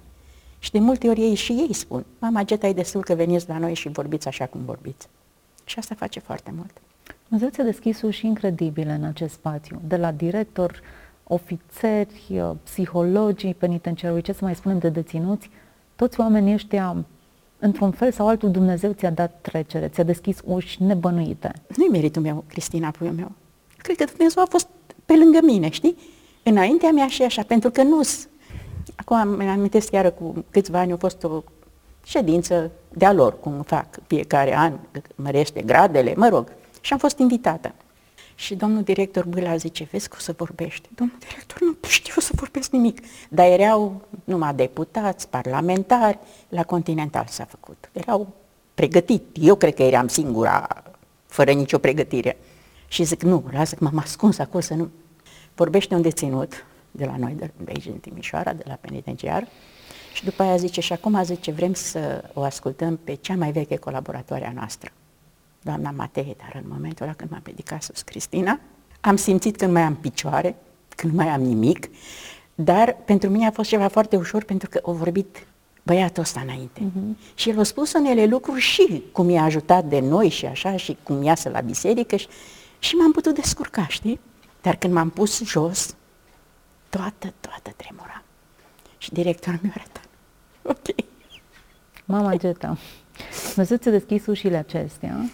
Și 0.58 0.70
de 0.70 0.78
multe 0.78 1.08
ori 1.08 1.20
ei 1.20 1.34
și 1.34 1.52
ei 1.52 1.72
spun, 1.72 2.04
mama, 2.18 2.42
Geta, 2.42 2.66
e 2.66 2.72
destul 2.72 3.02
că 3.02 3.14
veniți 3.14 3.48
la 3.48 3.58
noi 3.58 3.74
și 3.74 3.88
vorbiți 3.88 4.28
așa 4.28 4.46
cum 4.46 4.60
vorbiți. 4.64 5.08
Și 5.64 5.78
asta 5.78 5.94
face 5.94 6.20
foarte 6.20 6.52
mult. 6.56 6.70
Dumnezeu 7.28 7.48
ți-a 7.48 7.64
deschis 7.64 8.02
uși 8.02 8.26
incredibile 8.26 8.92
în 8.92 9.04
acest 9.04 9.34
spațiu, 9.34 9.80
de 9.86 9.96
la 9.96 10.12
director, 10.12 10.80
ofițeri, 11.24 12.22
uh, 12.30 12.50
psihologii 12.62 13.54
penitenciarului, 13.54 14.22
ce 14.22 14.32
să 14.32 14.44
mai 14.44 14.54
spunem 14.54 14.78
de 14.78 14.88
deținuți, 14.88 15.50
toți 15.96 16.20
oamenii 16.20 16.54
ăștia, 16.54 17.04
într-un 17.58 17.90
fel 17.90 18.12
sau 18.12 18.28
altul, 18.28 18.50
Dumnezeu 18.50 18.92
ți-a 18.92 19.10
dat 19.10 19.38
trecere, 19.40 19.88
ți-a 19.88 20.02
deschis 20.02 20.38
uși 20.44 20.82
nebănuite. 20.82 21.52
Nu-i 21.76 21.88
meritul 21.88 22.22
meu, 22.22 22.44
Cristina, 22.48 22.90
puiul 22.90 23.14
meu. 23.14 23.32
Cred 23.76 23.96
că 23.96 24.04
Dumnezeu 24.04 24.42
a 24.42 24.46
fost 24.50 24.68
pe 25.04 25.16
lângă 25.16 25.38
mine, 25.42 25.68
știi? 25.70 25.96
Înaintea 26.42 26.90
mea 26.90 27.08
și 27.08 27.22
așa, 27.22 27.42
pentru 27.42 27.70
că 27.70 27.82
nu 27.82 28.02
Acum 29.04 29.16
îmi 29.16 29.48
amintesc 29.48 29.90
chiar 29.90 30.10
cu 30.10 30.44
câțiva 30.50 30.78
ani 30.78 30.92
a 30.92 30.96
fost 30.96 31.24
o 31.24 31.42
ședință 32.04 32.70
de-a 32.88 33.12
lor, 33.12 33.40
cum 33.40 33.62
fac 33.62 33.86
fiecare 34.06 34.56
an, 34.56 34.78
mărește 35.14 35.62
gradele, 35.62 36.14
mă 36.16 36.28
rog. 36.28 36.52
Și 36.80 36.92
am 36.92 36.98
fost 36.98 37.18
invitată. 37.18 37.74
Și 38.34 38.54
domnul 38.54 38.82
director 38.82 39.24
Bâla 39.24 39.56
zice, 39.56 39.88
vezi 39.90 40.08
că 40.08 40.16
o 40.18 40.20
să 40.20 40.34
vorbești. 40.36 40.88
Domnul 40.94 41.16
director, 41.18 41.60
nu 41.60 41.88
știu 41.88 42.20
să 42.20 42.32
vorbesc 42.34 42.70
nimic. 42.70 43.00
Dar 43.28 43.46
erau 43.46 44.02
numai 44.24 44.54
deputați, 44.54 45.28
parlamentari, 45.28 46.18
la 46.48 46.64
Continental 46.64 47.24
s-a 47.28 47.44
făcut. 47.44 47.90
Erau 47.92 48.34
pregătit. 48.74 49.22
Eu 49.40 49.54
cred 49.54 49.74
că 49.74 49.82
eram 49.82 50.08
singura, 50.08 50.82
fără 51.26 51.52
nicio 51.52 51.78
pregătire. 51.78 52.38
Și 52.88 53.02
zic, 53.02 53.22
nu, 53.22 53.44
lasă 53.50 53.74
că 53.74 53.84
m-am 53.84 53.98
ascuns 53.98 54.38
acolo 54.38 54.62
să 54.62 54.74
nu... 54.74 54.88
Vorbește 55.54 55.94
un 55.94 56.02
deținut 56.02 56.64
de 56.98 57.04
la 57.04 57.16
noi, 57.16 57.32
de 57.32 57.50
aici 57.68 57.84
din 57.84 57.98
Timișoara, 57.98 58.52
de 58.52 58.62
la 58.66 58.74
penitenciar, 58.74 59.48
și 60.12 60.24
după 60.24 60.42
aia 60.42 60.56
zice, 60.56 60.80
și 60.80 60.92
acum 60.92 61.22
zice, 61.24 61.50
vrem 61.50 61.72
să 61.72 62.24
o 62.34 62.42
ascultăm 62.42 62.98
pe 63.04 63.14
cea 63.14 63.34
mai 63.34 63.52
veche 63.52 63.76
colaboratoare 63.76 64.46
a 64.46 64.52
noastră, 64.52 64.90
doamna 65.62 65.90
Matei, 65.90 66.36
dar 66.38 66.62
în 66.62 66.70
momentul 66.72 67.04
ăla 67.04 67.14
când 67.14 67.30
m-am 67.30 67.42
ridicat 67.44 67.82
sus 67.82 68.02
Cristina, 68.02 68.60
am 69.00 69.16
simțit 69.16 69.56
că 69.56 69.66
nu 69.66 69.72
mai 69.72 69.82
am 69.82 69.94
picioare, 69.94 70.56
că 70.96 71.06
nu 71.06 71.12
mai 71.12 71.28
am 71.28 71.42
nimic, 71.42 71.90
dar 72.54 72.96
pentru 73.04 73.30
mine 73.30 73.46
a 73.46 73.50
fost 73.50 73.68
ceva 73.68 73.88
foarte 73.88 74.16
ușor 74.16 74.44
pentru 74.44 74.68
că 74.68 74.80
au 74.84 74.92
vorbit 74.92 75.46
băiatul 75.82 76.22
ăsta 76.22 76.40
înainte. 76.40 76.80
Uh-huh. 76.80 77.34
Și 77.34 77.48
el 77.48 77.58
a 77.58 77.62
spus 77.62 77.92
unele 77.92 78.26
lucruri 78.26 78.60
și 78.60 79.02
cum 79.12 79.30
i-a 79.30 79.42
ajutat 79.42 79.84
de 79.84 80.00
noi 80.00 80.28
și 80.28 80.46
așa, 80.46 80.76
și 80.76 80.96
cum 81.02 81.22
iasă 81.22 81.48
la 81.48 81.60
biserică 81.60 82.16
și, 82.16 82.28
și 82.78 82.94
m-am 82.94 83.12
putut 83.12 83.34
descurca, 83.34 83.86
știi? 83.86 84.20
Dar 84.62 84.76
când 84.76 84.92
m-am 84.92 85.10
pus 85.10 85.44
jos, 85.44 85.96
toată, 86.88 87.32
toată 87.40 87.70
tremura. 87.76 88.22
Și 88.98 89.12
directorul 89.12 89.58
mi-a 89.62 89.72
arătat. 89.74 90.08
Ok. 90.62 91.06
Mama 92.04 92.36
Geta, 92.36 92.76
Dumnezeu 93.48 93.76
ți-a 93.76 93.90
deschis 93.90 94.26
ușile 94.26 94.56
acestea 94.56 95.30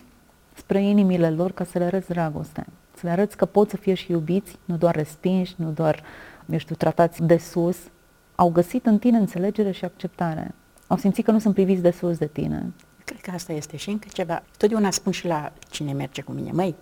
spre 0.55 0.83
inimile 0.83 1.31
lor 1.31 1.53
ca 1.53 1.64
să 1.64 1.79
le 1.79 1.85
arăți 1.85 2.09
dragoste. 2.09 2.67
Să 2.95 3.01
le 3.03 3.11
arăți 3.11 3.37
că 3.37 3.45
pot 3.45 3.71
să 3.71 3.77
fie 3.77 3.95
și 3.95 4.11
iubiți, 4.11 4.59
nu 4.64 4.77
doar 4.77 4.95
respinși, 4.95 5.55
nu 5.57 5.71
doar, 5.71 6.03
eu 6.51 6.59
știu, 6.59 6.75
tratați 6.75 7.23
de 7.23 7.37
sus. 7.37 7.77
Au 8.35 8.51
găsit 8.51 8.87
în 8.87 8.99
tine 8.99 9.19
înțelegere 9.19 9.71
și 9.71 9.85
acceptare. 9.85 10.55
Au 10.87 10.97
simțit 10.97 11.25
că 11.25 11.31
nu 11.31 11.38
sunt 11.38 11.55
priviți 11.55 11.83
de 11.83 11.90
sus 11.90 12.19
de 12.19 12.27
tine. 12.27 12.73
Cred 13.05 13.21
că 13.21 13.31
asta 13.31 13.53
este 13.53 13.77
și 13.77 13.90
încă 13.90 14.09
ceva. 14.12 14.43
Totdeauna 14.57 14.90
spun 14.90 15.12
și 15.12 15.27
la 15.27 15.53
cine 15.71 15.93
merge 15.93 16.23
cu 16.23 16.33
mine, 16.33 16.51
măi, 16.53 16.75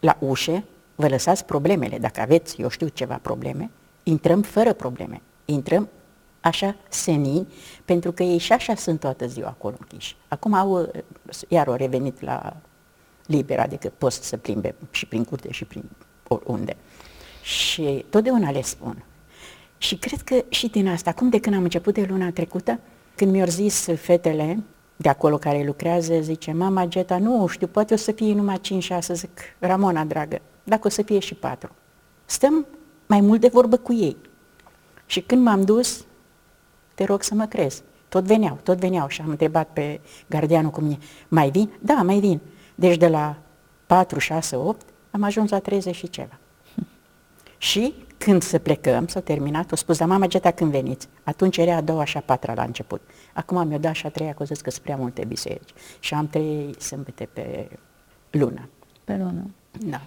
la 0.00 0.16
ușe, 0.18 0.64
vă 0.94 1.08
lăsați 1.08 1.44
problemele. 1.44 1.98
Dacă 1.98 2.20
aveți, 2.20 2.60
eu 2.60 2.68
știu, 2.68 2.88
ceva 2.88 3.18
probleme, 3.22 3.70
intrăm 4.08 4.42
fără 4.42 4.72
probleme. 4.72 5.22
Intrăm 5.44 5.88
așa 6.40 6.76
senii, 6.88 7.48
pentru 7.84 8.12
că 8.12 8.22
ei 8.22 8.38
și 8.38 8.52
așa 8.52 8.74
sunt 8.74 9.00
toată 9.00 9.26
ziua 9.26 9.48
acolo 9.48 9.76
închiși. 9.80 10.16
Acum 10.28 10.52
au, 10.52 10.90
iar 11.48 11.66
au 11.66 11.74
revenit 11.74 12.20
la 12.20 12.56
liber, 13.26 13.58
adică 13.58 13.92
pot 13.98 14.12
să 14.12 14.36
plimbe 14.36 14.74
și 14.90 15.06
prin 15.06 15.24
curte 15.24 15.50
și 15.50 15.64
prin 15.64 15.84
oriunde. 16.28 16.76
Și 17.42 18.04
totdeauna 18.10 18.50
le 18.50 18.62
spun. 18.62 19.04
Și 19.78 19.96
cred 19.96 20.20
că 20.20 20.44
și 20.48 20.68
din 20.68 20.88
asta, 20.88 21.10
acum 21.10 21.28
de 21.28 21.40
când 21.40 21.56
am 21.56 21.62
început 21.62 21.94
de 21.94 22.06
luna 22.08 22.30
trecută, 22.30 22.80
când 23.14 23.32
mi-au 23.32 23.46
zis 23.46 23.88
fetele 23.96 24.62
de 24.96 25.08
acolo 25.08 25.38
care 25.38 25.64
lucrează, 25.64 26.20
zice, 26.20 26.52
mama 26.52 26.86
Geta, 26.86 27.18
nu 27.18 27.46
știu, 27.46 27.66
poate 27.66 27.94
o 27.94 27.96
să 27.96 28.12
fie 28.12 28.34
numai 28.34 28.60
5-6, 28.98 28.98
zic, 29.12 29.40
Ramona, 29.58 30.04
dragă, 30.04 30.40
dacă 30.64 30.86
o 30.86 30.90
să 30.90 31.02
fie 31.02 31.18
și 31.18 31.34
4. 31.34 31.70
Stăm 32.24 32.66
mai 33.08 33.20
mult 33.20 33.40
de 33.40 33.48
vorbă 33.48 33.76
cu 33.76 33.92
ei. 33.92 34.16
Și 35.06 35.20
când 35.20 35.44
m-am 35.44 35.64
dus, 35.64 36.04
te 36.94 37.04
rog 37.04 37.22
să 37.22 37.34
mă 37.34 37.46
crezi. 37.46 37.82
Tot 38.08 38.24
veneau, 38.24 38.58
tot 38.62 38.78
veneau 38.78 39.08
și 39.08 39.20
am 39.20 39.28
întrebat 39.28 39.68
pe 39.72 40.00
gardianul 40.28 40.70
cu 40.70 40.80
mine, 40.80 40.98
mai 41.28 41.50
vin? 41.50 41.70
Da, 41.80 41.94
mai 41.94 42.18
vin. 42.18 42.40
Deci 42.74 42.96
de 42.96 43.08
la 43.08 43.36
4, 43.86 44.18
6, 44.18 44.56
8 44.56 44.86
am 45.10 45.22
ajuns 45.22 45.50
la 45.50 45.58
30 45.58 45.94
și 45.94 46.10
ceva. 46.10 46.38
Și 47.58 47.94
când 48.18 48.42
să 48.42 48.58
plecăm, 48.58 49.06
s-a 49.06 49.20
terminat, 49.20 49.72
o 49.72 49.76
spus, 49.76 49.98
dar 49.98 50.08
mama 50.08 50.26
Geta 50.26 50.50
când 50.50 50.70
veniți? 50.70 51.08
Atunci 51.22 51.56
era 51.56 51.76
a 51.76 51.80
doua 51.80 52.04
și 52.04 52.16
a 52.16 52.20
patra 52.20 52.54
la 52.54 52.62
început. 52.62 53.00
Acum 53.32 53.66
mi-o 53.66 53.78
dat 53.78 53.94
și 53.94 54.06
a 54.06 54.10
treia, 54.10 54.34
că 54.34 54.44
zis 54.44 54.60
că 54.60 54.70
sunt 54.70 54.82
prea 54.82 54.96
multe 54.96 55.24
biserici. 55.24 55.70
Și 55.98 56.14
am 56.14 56.26
trei 56.26 56.74
sâmbete 56.78 57.28
pe 57.32 57.68
lună. 58.30 58.68
Pe 59.04 59.16
lună. 59.16 59.50
Da. 59.70 60.00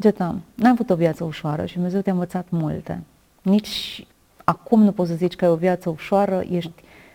Geta, 0.00 0.38
n-ai 0.54 0.70
avut 0.70 0.90
o 0.90 0.94
viață 0.94 1.24
ușoară 1.24 1.66
și 1.66 1.74
Dumnezeu 1.74 2.00
te-a 2.00 2.12
învățat 2.12 2.46
multe. 2.50 3.02
Nici 3.42 4.06
acum 4.44 4.82
nu 4.82 4.92
poți 4.92 5.10
să 5.10 5.16
zici 5.16 5.36
că 5.36 5.44
ai 5.44 5.50
o 5.50 5.56
viață 5.56 5.88
ușoară, 5.88 6.44
ești 6.50 6.72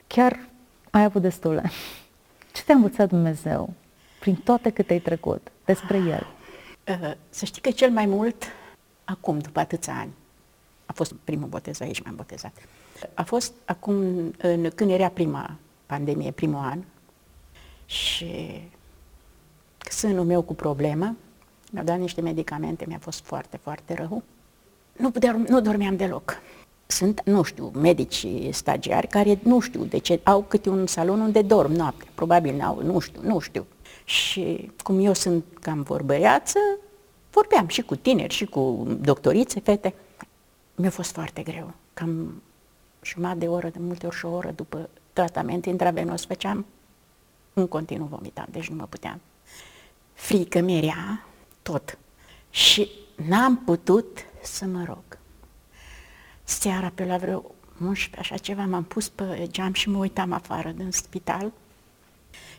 chiar 0.08 0.40
ai 0.90 1.04
avut 1.04 1.22
destule. 1.22 1.72
Ce 2.54 2.64
te-a 2.64 2.76
învățat 2.76 3.10
Dumnezeu 3.10 3.74
prin 4.20 4.36
toate 4.36 4.70
câte 4.70 4.94
ai 4.94 5.00
trecut 5.00 5.52
despre 5.66 5.98
El? 5.98 6.28
Uh, 6.88 7.12
să 7.30 7.46
știi 7.46 7.62
că 7.62 7.72
cel 7.72 7.92
mai 7.92 8.06
mult, 8.06 8.44
acum, 9.04 9.40
după 9.40 9.60
atâția 9.60 9.98
ani, 9.98 10.12
a 10.86 10.94
fost 10.94 11.14
primul 11.24 11.48
botez 11.48 11.82
aici, 11.82 12.04
m-am 12.04 12.16
botezat. 12.16 12.54
A 13.14 13.24
fost 13.24 13.54
acum, 13.66 13.94
în, 14.38 14.70
când 14.76 14.92
era 14.92 15.08
prima 15.08 15.56
pandemie, 15.86 16.32
primul 16.32 16.60
an, 16.60 16.84
și 17.86 18.62
sânul 19.90 20.26
meu 20.26 20.42
cu 20.42 20.54
problemă, 20.54 21.16
mi-au 21.72 21.86
dat 21.86 22.00
niște 22.00 22.22
medicamente, 22.22 22.86
mi-a 22.88 23.00
fost 23.02 23.24
foarte, 23.24 23.58
foarte 23.58 23.94
rău. 23.94 24.24
Nu, 24.98 25.12
puteam, 25.12 25.46
nu 25.50 25.62
dormeam 25.62 25.96
deloc. 25.96 26.42
sunt, 26.92 27.22
nu 27.26 27.44
știu, 27.44 27.72
medici 27.74 28.26
stagiari 28.50 29.08
care 29.08 29.40
nu 29.44 29.60
știu 29.60 29.84
de 29.84 29.98
ce 29.98 30.20
au 30.24 30.42
câte 30.42 30.70
un 30.70 30.88
salon 30.88 31.20
unde 31.20 31.42
dorm 31.42 31.72
noaptea. 31.72 32.08
Probabil 32.16 32.56
n-au, 32.56 32.82
nu 32.84 33.00
știu, 33.00 33.22
nu 33.24 33.40
știu. 33.40 33.66
Și 34.04 34.72
cum 34.84 35.00
eu 35.00 35.14
sunt 35.14 35.46
cam 35.62 35.82
vorbăreață, 35.82 36.60
vorbeam 37.32 37.68
și 37.68 37.82
cu 37.82 37.96
tineri 37.96 38.34
și 38.34 38.46
cu 38.46 38.88
doctorițe, 39.02 39.60
fete. 39.60 39.94
Mi-a 40.76 40.90
fost 40.90 41.12
foarte 41.12 41.42
greu. 41.42 41.74
Cam 41.94 42.42
jumătate 43.02 43.40
de 43.40 43.48
oră, 43.48 43.70
de 43.70 43.80
multe 43.80 44.06
ori 44.06 44.16
și 44.16 44.26
o 44.26 44.32
oră 44.32 44.54
după 44.56 44.90
tratament 45.14 45.66
intravenos 45.66 46.26
făceam, 46.26 46.66
în 47.54 47.68
continuu 47.68 48.08
vomitam, 48.08 48.48
deci 48.52 48.70
nu 48.70 48.76
mă 48.76 48.86
puteam. 48.90 49.20
Frică 50.14 50.60
mi 50.60 50.80
tot. 51.72 51.98
Și 52.50 52.90
n-am 53.28 53.58
putut 53.58 54.18
să 54.42 54.66
mă 54.66 54.84
rog. 54.88 55.04
Seara 56.44 56.92
pe 56.96 57.06
la 57.06 57.18
vreo 57.18 57.44
11, 57.82 58.20
așa 58.20 58.38
ceva, 58.38 58.66
m-am 58.66 58.84
pus 58.84 59.10
pe 59.10 59.48
geam 59.52 59.74
și 59.74 59.90
mă 59.90 59.98
uitam 59.98 60.32
afară 60.32 60.70
din 60.70 60.92
spital 60.92 61.52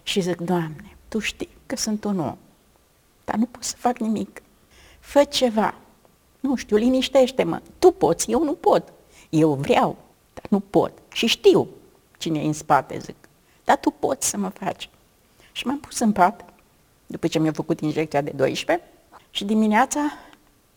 și 0.02 0.20
zic, 0.20 0.36
Doamne, 0.36 0.96
Tu 1.08 1.18
știi 1.18 1.48
că 1.66 1.76
sunt 1.76 2.04
un 2.04 2.18
om, 2.18 2.36
dar 3.24 3.34
nu 3.34 3.44
pot 3.44 3.62
să 3.62 3.76
fac 3.76 3.98
nimic. 3.98 4.42
Fă 5.00 5.24
ceva. 5.24 5.74
Nu 6.40 6.56
știu, 6.56 6.76
liniștește-mă. 6.76 7.60
Tu 7.78 7.90
poți, 7.90 8.30
eu 8.30 8.44
nu 8.44 8.52
pot. 8.52 8.92
Eu 9.30 9.54
vreau, 9.54 9.96
dar 10.34 10.44
nu 10.48 10.60
pot. 10.60 10.92
Și 11.12 11.26
știu 11.26 11.68
cine 12.18 12.42
e 12.42 12.46
în 12.46 12.52
spate, 12.52 12.98
zic. 12.98 13.16
Dar 13.64 13.76
tu 13.76 13.90
poți 13.90 14.28
să 14.28 14.36
mă 14.36 14.48
faci. 14.48 14.88
Și 15.52 15.66
m-am 15.66 15.78
pus 15.78 15.98
în 15.98 16.12
pat, 16.12 16.44
după 17.06 17.26
ce 17.26 17.38
mi-a 17.38 17.52
făcut 17.52 17.80
injecția 17.80 18.20
de 18.20 18.30
12, 18.30 18.86
și 19.34 19.44
dimineața, 19.44 20.00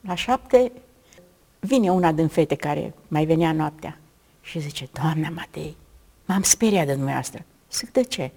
la 0.02 0.16
șapte, 0.16 0.72
vine 1.60 1.92
una 1.92 2.12
din 2.12 2.28
fete 2.28 2.56
care 2.56 2.94
mai 3.08 3.26
venea 3.26 3.52
noaptea 3.52 3.98
și 4.42 4.60
zice, 4.60 4.90
Doamna 4.92 5.30
Matei, 5.30 5.76
m-am 6.26 6.42
speriat 6.42 6.86
de 6.86 6.94
dumneavoastră. 6.94 7.44
Zic, 7.72 7.92
de 7.92 8.04
ce? 8.04 8.32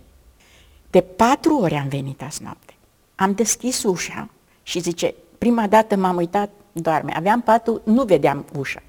De 0.91 1.01
patru 1.01 1.59
ori 1.59 1.75
am 1.75 1.89
venit 1.89 2.23
azi 2.23 2.43
noapte. 2.43 2.75
Am 3.15 3.35
deschis 3.35 3.83
ușa 3.83 4.29
și 4.63 4.79
zice, 4.79 5.15
prima 5.39 5.67
dată 5.67 5.97
m-am 5.97 6.17
uitat, 6.17 6.51
doarme. 6.73 7.13
Aveam 7.17 7.41
patul, 7.41 7.83
nu 7.85 8.05
vedeam 8.05 8.45
ușa. 8.59 8.83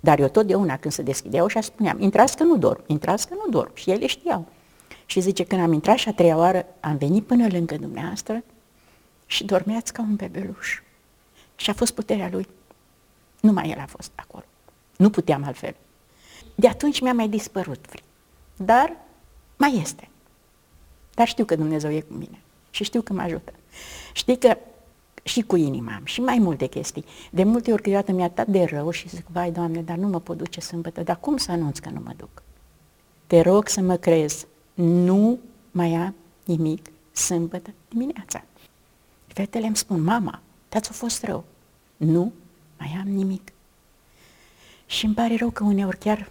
Dar 0.00 0.18
eu 0.18 0.28
totdeauna 0.28 0.76
când 0.76 0.94
se 0.94 1.02
deschidea 1.02 1.42
ușa 1.42 1.60
spuneam, 1.60 2.00
intrați 2.00 2.36
că 2.36 2.42
nu 2.42 2.56
dorm, 2.56 2.82
intrați 2.86 3.28
că 3.28 3.34
nu 3.34 3.50
dorm. 3.50 3.70
Și 3.74 3.90
ele 3.90 4.06
știau. 4.06 4.46
Și 5.06 5.20
zice, 5.20 5.44
când 5.44 5.60
am 5.60 5.72
intrat 5.72 5.96
și 5.96 6.08
a 6.08 6.12
treia 6.12 6.36
oară, 6.36 6.66
am 6.80 6.96
venit 6.96 7.24
până 7.24 7.46
lângă 7.50 7.76
dumneavoastră 7.76 8.42
și 9.26 9.44
dormeați 9.44 9.92
ca 9.92 10.02
un 10.02 10.16
bebeluș. 10.16 10.80
Și 11.56 11.70
a 11.70 11.72
fost 11.72 11.94
puterea 11.94 12.28
lui. 12.28 12.48
Numai 13.40 13.70
el 13.70 13.78
a 13.78 13.86
fost 13.86 14.12
acolo. 14.14 14.44
Nu 14.96 15.10
puteam 15.10 15.44
altfel. 15.44 15.74
De 16.54 16.68
atunci 16.68 17.00
mi-a 17.00 17.12
mai 17.12 17.28
dispărut 17.28 17.84
fric. 17.88 18.04
Dar 18.56 18.96
mai 19.56 19.78
este. 19.80 20.08
Dar 21.14 21.28
știu 21.28 21.44
că 21.44 21.56
Dumnezeu 21.56 21.90
e 21.92 22.00
cu 22.00 22.12
mine 22.12 22.38
și 22.70 22.84
știu 22.84 23.02
că 23.02 23.12
mă 23.12 23.22
ajută. 23.22 23.52
Știi 24.12 24.38
că 24.38 24.56
și 25.22 25.42
cu 25.42 25.56
inima 25.56 25.94
am 25.94 26.04
și 26.04 26.20
mai 26.20 26.38
multe 26.38 26.66
chestii. 26.66 27.04
De 27.30 27.44
multe 27.44 27.72
ori 27.72 27.82
câteodată 27.82 28.12
mi-a 28.12 28.28
dat 28.34 28.46
de 28.46 28.64
rău 28.64 28.90
și 28.90 29.08
zic, 29.08 29.26
vai 29.26 29.50
Doamne, 29.50 29.82
dar 29.82 29.96
nu 29.96 30.08
mă 30.08 30.20
pot 30.20 30.36
duce 30.36 30.60
sâmbătă, 30.60 31.02
dar 31.02 31.20
cum 31.20 31.36
să 31.36 31.50
anunț 31.50 31.78
că 31.78 31.90
nu 31.90 32.00
mă 32.04 32.12
duc? 32.16 32.42
Te 33.26 33.40
rog 33.40 33.68
să 33.68 33.80
mă 33.80 33.96
crezi, 33.96 34.46
nu 34.74 35.38
mai 35.70 35.94
am 35.94 36.14
nimic 36.44 36.86
sâmbătă 37.12 37.70
dimineața. 37.88 38.44
Fetele 39.36 39.66
îmi 39.66 39.76
spun, 39.76 40.02
mama, 40.02 40.40
dați-o 40.68 40.92
fost 40.92 41.24
rău. 41.24 41.44
Nu 41.96 42.32
mai 42.78 42.96
am 43.00 43.08
nimic. 43.08 43.52
Și 44.86 45.04
îmi 45.04 45.14
pare 45.14 45.36
rău 45.36 45.50
că 45.50 45.64
uneori 45.64 45.98
chiar, 45.98 46.30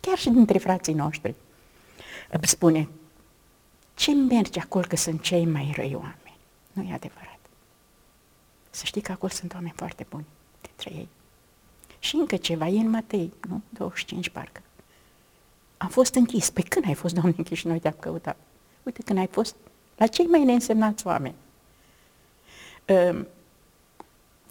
chiar 0.00 0.18
și 0.18 0.30
dintre 0.30 0.58
frații 0.58 0.94
noștri 0.94 1.34
îmi 2.30 2.46
spune, 2.46 2.88
ce 3.94 4.12
merge 4.12 4.60
acolo 4.60 4.84
că 4.88 4.96
sunt 4.96 5.22
cei 5.22 5.46
mai 5.46 5.72
răi 5.76 5.94
oameni? 5.94 6.36
Nu 6.72 6.82
e 6.82 6.92
adevărat. 6.92 7.38
Să 8.70 8.84
știi 8.84 9.00
că 9.00 9.12
acolo 9.12 9.32
sunt 9.32 9.54
oameni 9.54 9.74
foarte 9.76 10.06
buni 10.08 10.26
dintre 10.60 10.90
ei. 11.00 11.08
Și 11.98 12.16
încă 12.16 12.36
ceva, 12.36 12.68
e 12.68 12.78
în 12.78 12.90
Matei, 12.90 13.32
nu? 13.48 13.62
25 13.68 14.28
parcă. 14.28 14.60
Am 15.76 15.88
fost 15.88 16.14
închis. 16.14 16.50
Păi 16.50 16.62
când 16.62 16.86
ai 16.86 16.94
fost, 16.94 17.14
Doamne, 17.14 17.34
închis 17.36 17.58
și 17.58 17.66
noi 17.66 17.80
te-am 17.80 17.96
căutat? 17.98 18.36
Uite, 18.82 19.02
când 19.02 19.18
ai 19.18 19.26
fost 19.26 19.56
la 19.96 20.06
cei 20.06 20.26
mai 20.26 20.44
neînsemnați 20.44 21.06
oameni. 21.06 21.34
Uh, 22.88 23.24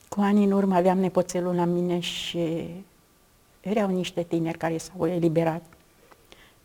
cu 0.10 0.22
ani 0.22 0.44
în 0.44 0.52
urmă 0.52 0.76
aveam 0.76 1.00
nepoțelul 1.00 1.56
la 1.56 1.66
mine 1.66 2.00
și 2.00 2.70
erau 3.62 3.90
niște 3.90 4.24
tineri 4.24 4.58
care 4.58 4.78
s-au 4.78 5.08
eliberat 5.08 5.64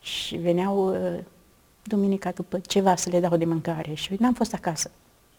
și 0.00 0.36
veneau 0.36 0.88
uh, 0.88 1.18
duminica 1.82 2.30
după 2.30 2.58
ceva 2.58 2.96
să 2.96 3.10
le 3.10 3.20
dau 3.20 3.36
de 3.36 3.44
mâncare 3.44 3.94
și 3.94 4.16
n-am 4.18 4.34
fost 4.34 4.54
acasă 4.54 4.90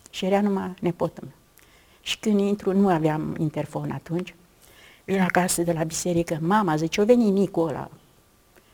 și 0.09 0.25
era 0.25 0.41
numai 0.41 0.73
nepotul 0.79 1.23
meu. 1.23 1.35
Și 2.01 2.19
când 2.19 2.39
intru, 2.39 2.73
nu 2.73 2.89
aveam 2.89 3.35
interfon 3.39 3.91
atunci, 3.91 4.35
vin 5.05 5.19
acasă 5.19 5.61
de 5.61 5.71
la 5.71 5.83
biserică, 5.83 6.37
mama 6.41 6.75
zice, 6.75 7.01
o 7.01 7.05
veni 7.05 7.31
micul 7.31 7.67
ăla. 7.67 7.89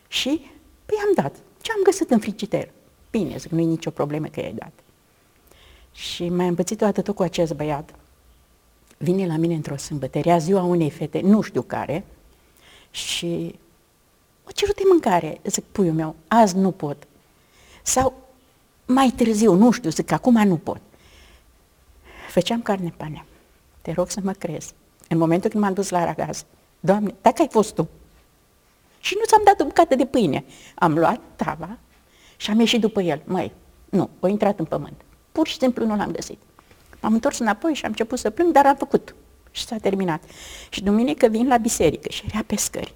Și, 0.08 0.52
păi 0.86 0.98
am 1.06 1.24
dat. 1.24 1.36
Ce 1.62 1.72
am 1.72 1.82
găsit 1.84 2.10
în 2.10 2.20
frigider? 2.20 2.70
Bine, 3.12 3.38
zic, 3.38 3.52
nu 3.52 3.60
e 3.60 3.64
nicio 3.64 3.90
problemă 3.90 4.28
că 4.28 4.40
e 4.40 4.54
dat. 4.56 4.72
Și 5.96 6.30
mai 6.30 6.46
am 6.46 6.56
pățit 6.56 6.78
toată 6.78 7.02
tot 7.02 7.16
cu 7.16 7.24
acest 7.24 7.54
băiat 7.54 7.96
vine 8.98 9.26
la 9.26 9.36
mine 9.36 9.54
într-o 9.54 9.78
sâmbătă, 9.78 10.18
era 10.18 10.38
ziua 10.38 10.64
unei 10.64 10.90
fete, 10.90 11.22
nu 11.22 11.42
știu 11.42 11.62
care, 11.62 12.06
și 12.92 13.56
o 14.48 14.52
cerut 14.52 14.76
de 14.76 14.84
mâncare. 14.90 15.40
Zic, 15.44 15.64
puiul 15.64 15.94
meu, 15.94 16.16
azi 16.28 16.58
nu 16.58 16.72
pot. 16.72 17.08
Sau 17.84 18.14
mai 18.86 19.14
târziu, 19.16 19.54
nu 19.54 19.72
știu, 19.72 19.90
zic, 19.90 20.12
acum 20.12 20.48
nu 20.48 20.58
pot. 20.58 20.82
Făceam 22.30 22.62
carne 22.62 22.94
panea. 22.98 23.26
Te 23.82 23.92
rog 23.92 24.10
să 24.10 24.20
mă 24.24 24.32
crezi. 24.32 24.74
În 25.08 25.18
momentul 25.18 25.50
când 25.50 25.64
m-am 25.64 25.74
dus 25.74 25.90
la 25.90 26.06
ragaz, 26.06 26.46
Doamne, 26.80 27.16
dacă 27.22 27.42
ai 27.42 27.48
fost 27.52 27.76
tu. 27.76 27.88
Și 29.00 29.16
nu 29.20 29.26
ți-am 29.26 29.42
dat 29.46 29.60
o 29.60 29.64
bucată 29.64 29.96
de 29.96 30.06
pâine. 30.06 30.46
Am 30.76 30.98
luat 30.98 31.20
tava 31.36 31.78
și 32.38 32.50
am 32.50 32.60
ieșit 32.60 32.82
după 32.82 33.02
el. 33.02 33.22
Măi, 33.26 33.52
nu, 33.90 34.10
o 34.20 34.28
intrat 34.28 34.60
în 34.60 34.66
pământ. 34.66 35.02
Pur 35.36 35.48
și 35.48 35.58
simplu 35.58 35.86
nu 35.86 35.96
l-am 35.96 36.12
găsit. 36.12 36.40
M-am 37.02 37.14
întors 37.14 37.40
înapoi 37.40 37.74
și 37.74 37.84
am 37.86 37.90
început 37.90 38.20
să 38.20 38.30
plâng, 38.30 38.52
dar 38.52 38.66
am 38.66 38.76
făcut. 38.76 39.16
Și 39.52 39.66
s-a 39.66 39.78
terminat. 39.78 40.24
Și 40.70 40.84
duminică 40.84 41.28
vin 41.28 41.48
la 41.48 41.58
biserică 41.58 42.10
și 42.10 42.26
era 42.32 42.44
pe 42.46 42.56
scări. 42.56 42.94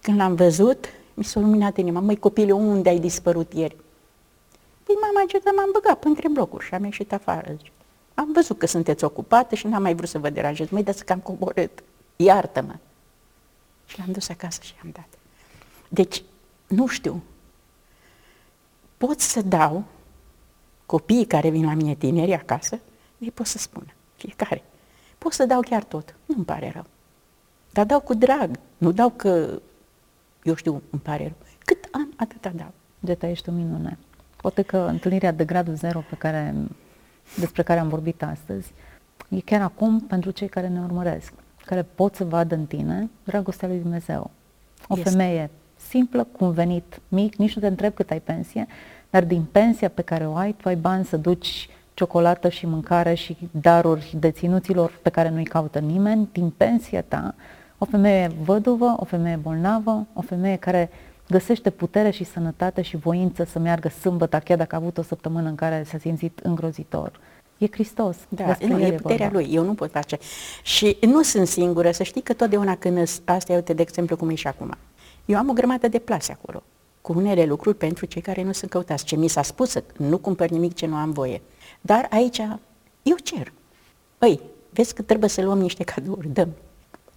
Când 0.00 0.18
l-am 0.18 0.34
văzut, 0.34 0.86
mi 1.14 1.24
s-a 1.24 1.40
luminat 1.40 1.76
inima. 1.76 2.00
Măi, 2.00 2.16
copile, 2.18 2.52
unde 2.52 2.88
ai 2.88 2.98
dispărut 2.98 3.52
ieri? 3.52 3.76
Păi 4.82 4.94
mama 5.00 5.26
ce 5.28 5.40
m-am 5.56 5.70
băgat 5.72 6.04
între 6.04 6.28
blocuri 6.28 6.64
și 6.64 6.74
am 6.74 6.84
ieșit 6.84 7.12
afară. 7.12 7.54
Zice. 7.56 7.70
Am 8.14 8.32
văzut 8.32 8.58
că 8.58 8.66
sunteți 8.66 9.04
ocupată 9.04 9.54
și 9.54 9.66
n-am 9.66 9.82
mai 9.82 9.94
vrut 9.94 10.08
să 10.08 10.18
vă 10.18 10.30
deranjez. 10.30 10.68
Măi, 10.68 10.82
dați 10.82 11.04
că 11.04 11.12
am 11.12 11.20
coborât. 11.20 11.82
Iartă-mă. 12.16 12.74
Și 13.86 13.98
l-am 13.98 14.12
dus 14.12 14.28
acasă 14.28 14.60
și 14.62 14.74
am 14.82 14.90
dat. 14.92 15.08
Deci, 15.88 16.22
nu 16.66 16.86
știu. 16.86 17.22
Pot 18.96 19.20
să 19.20 19.42
dau 19.42 19.84
copiii 20.86 21.24
care 21.24 21.50
vin 21.50 21.64
la 21.64 21.74
mine 21.74 21.94
tineri 21.94 22.34
acasă, 22.34 22.78
ei 23.18 23.30
pot 23.30 23.46
să 23.46 23.58
spună, 23.58 23.86
fiecare. 24.16 24.62
Pot 25.18 25.32
să 25.32 25.46
dau 25.46 25.60
chiar 25.60 25.82
tot, 25.82 26.16
nu-mi 26.26 26.44
pare 26.44 26.70
rău. 26.74 26.84
Dar 27.72 27.86
dau 27.86 28.00
cu 28.00 28.14
drag, 28.14 28.58
nu 28.78 28.92
dau 28.92 29.10
că, 29.10 29.60
eu 30.42 30.54
știu, 30.54 30.82
îmi 30.90 31.02
pare 31.02 31.22
rău. 31.22 31.36
Cât 31.64 31.88
am, 31.92 32.12
atâta 32.16 32.52
dau. 32.56 32.72
Geta, 33.04 33.26
ești 33.26 33.48
o 33.48 33.52
minune. 33.52 33.98
Poate 34.36 34.62
că 34.62 34.76
întâlnirea 34.76 35.32
de 35.32 35.44
gradul 35.44 35.74
zero 35.74 36.04
pe 36.08 36.16
care, 36.16 36.54
despre 37.38 37.62
care 37.62 37.80
am 37.80 37.88
vorbit 37.88 38.22
astăzi 38.22 38.72
e 39.28 39.40
chiar 39.40 39.62
acum 39.62 40.00
pentru 40.00 40.30
cei 40.30 40.48
care 40.48 40.68
ne 40.68 40.80
urmăresc, 40.80 41.32
care 41.64 41.82
pot 41.82 42.14
să 42.14 42.24
vadă 42.24 42.54
în 42.54 42.66
tine 42.66 43.10
dragostea 43.24 43.68
lui 43.68 43.78
Dumnezeu. 43.78 44.30
O 44.88 44.96
este. 44.96 45.10
femeie 45.10 45.50
simplă, 45.76 46.24
cu 46.24 46.44
un 46.44 46.52
venit 46.52 47.00
mic, 47.08 47.34
nici 47.34 47.54
nu 47.54 47.60
te 47.60 47.66
întreb 47.66 47.94
cât 47.94 48.10
ai 48.10 48.20
pensie, 48.20 48.66
dar 49.14 49.24
din 49.24 49.44
pensia 49.52 49.88
pe 49.88 50.02
care 50.02 50.26
o 50.26 50.34
ai, 50.34 50.52
tu 50.52 50.68
ai 50.68 50.76
bani 50.76 51.04
să 51.04 51.16
duci 51.16 51.68
ciocolată 51.94 52.48
și 52.48 52.66
mâncare 52.66 53.14
și 53.14 53.36
daruri 53.50 54.14
deținuților 54.18 54.98
pe 55.02 55.10
care 55.10 55.28
nu-i 55.28 55.44
caută 55.44 55.78
nimeni, 55.78 56.28
din 56.32 56.50
pensia 56.50 57.02
ta, 57.02 57.34
o 57.78 57.84
femeie 57.84 58.30
văduvă, 58.44 58.94
o 58.96 59.04
femeie 59.04 59.36
bolnavă, 59.36 60.06
o 60.12 60.20
femeie 60.20 60.56
care 60.56 60.90
găsește 61.28 61.70
putere 61.70 62.10
și 62.10 62.24
sănătate 62.24 62.82
și 62.82 62.96
voință 62.96 63.44
să 63.44 63.58
meargă 63.58 63.88
sâmbătă, 63.88 64.38
chiar 64.44 64.58
dacă 64.58 64.74
a 64.74 64.78
avut 64.78 64.98
o 64.98 65.02
săptămână 65.02 65.48
în 65.48 65.54
care 65.54 65.82
s-a 65.86 65.98
simțit 65.98 66.38
îngrozitor. 66.42 67.20
E 67.58 67.66
Hristos. 67.70 68.16
Da, 68.28 68.56
nu, 68.68 68.80
e 68.80 68.92
puterea 68.92 69.28
vorba. 69.28 69.40
Lui, 69.40 69.54
eu 69.54 69.64
nu 69.64 69.74
pot 69.74 69.90
face. 69.90 70.18
Și 70.62 70.96
nu 71.00 71.22
sunt 71.22 71.46
singură, 71.46 71.90
să 71.90 72.02
știi 72.02 72.22
că 72.22 72.32
totdeauna 72.32 72.76
când 72.76 72.98
asta 73.24 73.52
e, 73.52 73.56
uite, 73.56 73.72
de 73.72 73.82
exemplu, 73.82 74.16
cum 74.16 74.28
e 74.28 74.34
și 74.34 74.46
acum. 74.46 74.76
Eu 75.24 75.38
am 75.38 75.48
o 75.48 75.52
grămadă 75.52 75.88
de 75.88 75.98
plase 75.98 76.32
acolo 76.32 76.62
cu 77.04 77.12
unele 77.12 77.44
lucruri 77.44 77.76
pentru 77.76 78.06
cei 78.06 78.22
care 78.22 78.42
nu 78.42 78.52
sunt 78.52 78.70
căutați. 78.70 79.04
Ce 79.04 79.16
mi 79.16 79.28
s-a 79.28 79.42
spus, 79.42 79.70
să 79.70 79.84
nu 79.96 80.18
cumpăr 80.18 80.48
nimic 80.48 80.74
ce 80.74 80.86
nu 80.86 80.96
am 80.96 81.10
voie. 81.10 81.42
Dar 81.80 82.06
aici 82.10 82.38
eu 83.02 83.16
cer. 83.22 83.52
Păi, 84.18 84.40
vezi 84.70 84.94
că 84.94 85.02
trebuie 85.02 85.28
să 85.28 85.42
luăm 85.42 85.58
niște 85.58 85.84
cadouri, 85.84 86.28
dăm. 86.28 86.52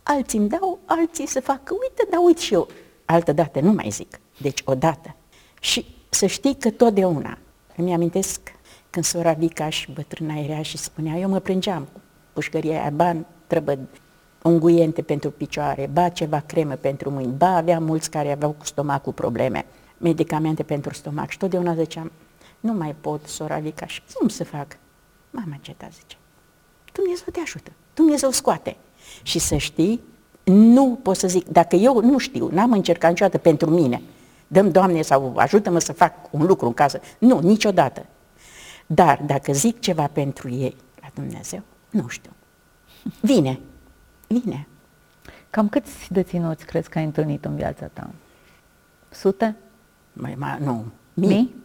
alții 0.04 0.40
îmi 0.40 0.50
dau, 0.50 0.80
alții 0.86 1.28
să 1.28 1.40
facă, 1.40 1.74
uite, 1.82 2.08
dar 2.10 2.20
uite 2.24 2.42
și 2.42 2.54
eu. 2.54 2.68
Altă 3.06 3.32
dată, 3.32 3.60
nu 3.60 3.72
mai 3.72 3.90
zic. 3.90 4.20
Deci 4.42 4.62
odată. 4.66 5.16
Și 5.60 5.86
să 6.10 6.26
știi 6.26 6.56
că 6.56 6.70
totdeauna, 6.70 7.38
îmi 7.76 7.94
amintesc 7.94 8.40
când 8.90 9.06
sora 9.06 9.34
Vica 9.34 9.70
și 9.70 9.92
bătrâna 9.92 10.36
era 10.36 10.62
și 10.62 10.78
spunea, 10.78 11.16
eu 11.16 11.30
mă 11.30 11.40
plângeam 11.40 11.88
cu 11.94 12.02
pușcăria 12.34 12.80
aia, 12.80 12.90
bani, 12.90 13.26
trebuie 13.48 13.80
unguiente 14.44 15.02
pentru 15.02 15.32
picioare, 15.32 15.90
ba 15.94 16.10
ceva 16.10 16.40
cremă 16.40 16.76
pentru 16.76 17.10
mâini, 17.10 17.34
ba 17.38 17.56
aveam 17.56 17.84
mulți 17.84 18.10
care 18.10 18.32
aveau 18.32 18.52
cu 18.52 18.66
stomacul 18.66 19.14
probleme, 19.14 19.66
medicamente 19.98 20.64
pentru 20.64 20.94
stomac 20.94 21.30
și 21.30 21.38
totdeauna 21.38 21.76
ziceam, 21.76 22.12
nu 22.60 22.74
mai 22.74 22.96
pot, 23.02 23.28
sora 23.28 23.58
Vicaș, 23.58 23.94
și 23.94 24.02
cum 24.14 24.28
să 24.28 24.44
fac? 24.44 24.78
Mama 25.30 25.60
Geta 25.62 25.88
zice, 25.92 26.18
Dumnezeu 26.94 27.28
te 27.32 27.40
ajută, 27.40 27.72
Dumnezeu 27.94 28.30
scoate. 28.30 28.78
Și 29.22 29.40
să 29.40 29.56
știi, 29.56 30.02
nu 30.44 31.00
pot 31.04 31.16
să 31.16 31.28
zic, 31.28 31.48
dacă 31.48 31.76
eu 31.76 32.02
nu 32.02 32.18
știu, 32.18 32.50
n-am 32.52 32.72
încercat 32.72 33.10
niciodată 33.10 33.38
pentru 33.38 33.70
mine, 33.70 34.02
dăm 34.48 34.72
Doamne 34.72 35.02
sau 35.02 35.34
ajută-mă 35.38 35.80
să 35.80 35.94
fac 35.94 36.14
un 36.30 36.46
lucru 36.46 36.66
în 36.66 36.74
casă, 36.74 37.00
nu, 37.18 37.40
niciodată. 37.40 38.06
Dar 38.86 39.22
dacă 39.26 39.52
zic 39.52 39.80
ceva 39.80 40.08
pentru 40.08 40.50
ei 40.50 40.76
la 41.02 41.08
Dumnezeu, 41.14 41.62
nu 41.90 42.08
știu. 42.08 42.32
Vine, 43.22 43.60
vine. 44.28 44.68
Cam 45.50 45.70
câți 45.70 46.14
deținuți 46.14 46.66
crezi 46.66 46.90
că 46.90 46.98
ai 46.98 47.04
întâlnit 47.04 47.46
în 47.46 47.56
viața 47.56 47.86
ta? 47.86 48.10
Sute? 49.10 49.56
Mai, 50.18 50.36
mai, 50.38 50.58
nu, 50.62 50.86
mii. 51.14 51.28
Mii? 51.28 51.56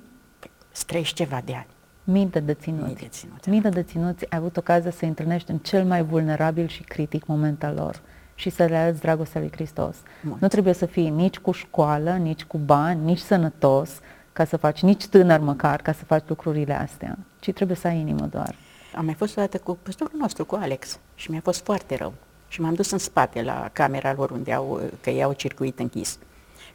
Străiești 0.71 1.15
ceva 1.15 1.43
de 1.45 1.55
ani. 1.55 1.67
Mii 2.05 2.27
de 2.27 2.41
deținuți. 2.41 2.85
Mii 2.85 2.95
de 2.95 3.01
deținuți. 3.01 3.49
Mii 3.49 3.61
de 3.61 3.69
deținuți 3.69 4.31
ai 4.31 4.39
avut 4.39 4.57
ocazia 4.57 4.91
să 4.91 5.05
întâlnești 5.05 5.51
în 5.51 5.59
cel 5.59 5.85
mai 5.85 6.03
vulnerabil 6.05 6.67
și 6.67 6.83
critic 6.83 7.27
moment 7.27 7.65
al 7.65 7.75
lor 7.75 8.01
și 8.35 8.51
să 8.51 8.65
le 8.65 8.77
arăți 8.77 9.01
dragostea 9.01 9.41
lui 9.41 9.51
Hristos. 9.53 9.97
Mult. 10.23 10.41
Nu 10.41 10.49
trebuie 10.49 10.73
să 10.73 10.87
fii 10.87 11.11
nici 11.11 11.39
cu 11.39 11.53
școală, 11.53 12.11
nici 12.11 12.45
cu 12.45 12.59
bani, 12.59 13.05
nici 13.05 13.19
sănătos, 13.19 14.01
ca 14.33 14.45
să 14.45 14.57
faci, 14.57 14.83
nici 14.83 15.07
tânăr 15.07 15.41
măcar, 15.41 15.83
ca 15.83 15.93
să 15.93 16.05
faci 16.05 16.25
lucrurile 16.27 16.75
astea, 16.75 17.19
ci 17.41 17.53
trebuie 17.53 17.77
să 17.77 17.87
ai 17.87 17.99
inimă 17.99 18.27
doar. 18.27 18.55
Am 18.97 19.05
mai 19.05 19.15
fost 19.15 19.37
o 19.37 19.41
dată 19.41 19.59
cu 19.59 19.79
păstorul 19.83 20.19
nostru, 20.19 20.45
cu 20.45 20.55
Alex, 20.55 20.99
și 21.15 21.31
mi-a 21.31 21.41
fost 21.41 21.65
foarte 21.65 21.97
rău. 21.97 22.13
Și 22.49 22.61
m-am 22.61 22.75
dus 22.75 22.91
în 22.91 22.99
spate 22.99 23.43
la 23.43 23.71
camera 23.73 24.13
lor 24.13 24.31
unde 24.31 24.53
au, 24.53 24.81
că 25.01 25.11
ei 25.11 25.23
au 25.23 25.33
circuit 25.33 25.79
închis 25.79 26.19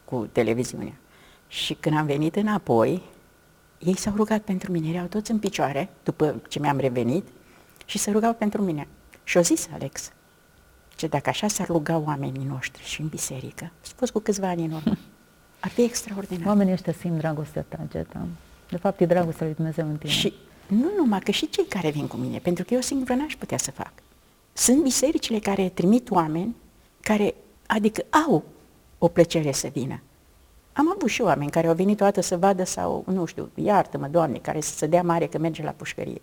cu 0.05 0.27
televiziunea. 0.31 0.93
Și 1.47 1.73
când 1.73 1.97
am 1.97 2.05
venit 2.05 2.35
înapoi, 2.35 3.01
ei 3.79 3.97
s-au 3.97 4.13
rugat 4.15 4.41
pentru 4.41 4.71
mine, 4.71 4.89
erau 4.93 5.05
toți 5.05 5.31
în 5.31 5.39
picioare, 5.39 5.89
după 6.03 6.41
ce 6.49 6.59
mi-am 6.59 6.77
revenit, 6.77 7.27
și 7.85 7.97
se 7.97 8.11
rugau 8.11 8.33
pentru 8.33 8.61
mine. 8.61 8.87
Și 9.23 9.37
au 9.37 9.43
zis 9.43 9.69
Alex, 9.73 10.11
ce 10.95 11.07
dacă 11.07 11.29
așa 11.29 11.47
s-ar 11.47 11.67
ruga 11.67 11.97
oamenii 11.97 12.45
noștri 12.45 12.83
și 12.83 13.01
în 13.01 13.07
biserică, 13.07 13.71
s-a 13.81 13.93
fost 13.95 14.11
cu 14.11 14.19
câțiva 14.19 14.47
ani 14.47 14.65
în 14.65 14.71
urmă, 14.71 14.97
ar 15.59 15.69
fi 15.69 15.81
extraordinar. 15.81 16.47
Oamenii 16.47 16.73
ăștia 16.73 16.93
simt 16.93 17.17
dragostea 17.17 17.65
ta, 17.67 17.79
Geta. 17.91 18.27
De 18.69 18.77
fapt, 18.77 18.99
e 18.99 19.05
dragostea 19.05 19.45
lui 19.45 19.55
Dumnezeu 19.55 19.87
în 19.87 19.97
tine. 19.97 20.11
Și 20.11 20.33
nu 20.67 20.91
numai, 20.97 21.19
că 21.19 21.31
și 21.31 21.49
cei 21.49 21.65
care 21.65 21.89
vin 21.89 22.07
cu 22.07 22.17
mine, 22.17 22.37
pentru 22.37 22.63
că 22.63 22.73
eu 22.73 22.81
singur 22.81 23.15
n-aș 23.15 23.35
putea 23.35 23.57
să 23.57 23.71
fac. 23.71 23.91
Sunt 24.53 24.83
bisericile 24.83 25.39
care 25.39 25.69
trimit 25.69 26.09
oameni 26.09 26.55
care, 27.01 27.35
adică 27.67 28.05
au 28.27 28.43
o 28.97 29.07
plăcere 29.07 29.51
să 29.51 29.67
vină. 29.67 30.01
Am 30.77 30.93
avut 30.95 31.09
și 31.09 31.21
oameni 31.21 31.51
care 31.51 31.67
au 31.67 31.73
venit 31.73 32.01
o 32.01 32.03
dată 32.03 32.21
să 32.21 32.37
vadă 32.37 32.63
sau, 32.63 33.03
nu 33.07 33.25
știu, 33.25 33.49
iartă-mă, 33.55 34.07
Doamne, 34.07 34.37
care 34.37 34.61
să 34.61 34.73
se 34.75 34.85
dea 34.85 35.01
mare 35.01 35.27
că 35.27 35.37
merge 35.37 35.63
la 35.63 35.71
pușcărie. 35.71 36.21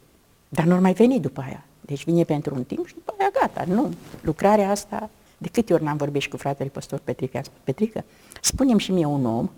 Dar 0.48 0.64
nu 0.64 0.80
mai 0.80 0.92
veni 0.92 1.20
după 1.20 1.40
aia. 1.40 1.64
Deci 1.80 2.04
vine 2.04 2.24
pentru 2.24 2.54
un 2.54 2.64
timp 2.64 2.86
și 2.86 2.94
după 2.94 3.14
aia 3.18 3.30
gata. 3.40 3.64
Nu. 3.74 3.90
Lucrarea 4.20 4.70
asta, 4.70 5.10
de 5.38 5.48
câte 5.48 5.72
ori 5.72 5.82
n-am 5.82 5.96
vorbit 5.96 6.22
și 6.22 6.28
cu 6.28 6.36
fratele 6.36 6.68
păstor 6.68 7.00
Petrica, 7.04 7.40
Petrică, 7.64 8.04
spunem 8.40 8.78
și 8.78 8.92
mie 8.92 9.04
un 9.04 9.26
om 9.26 9.50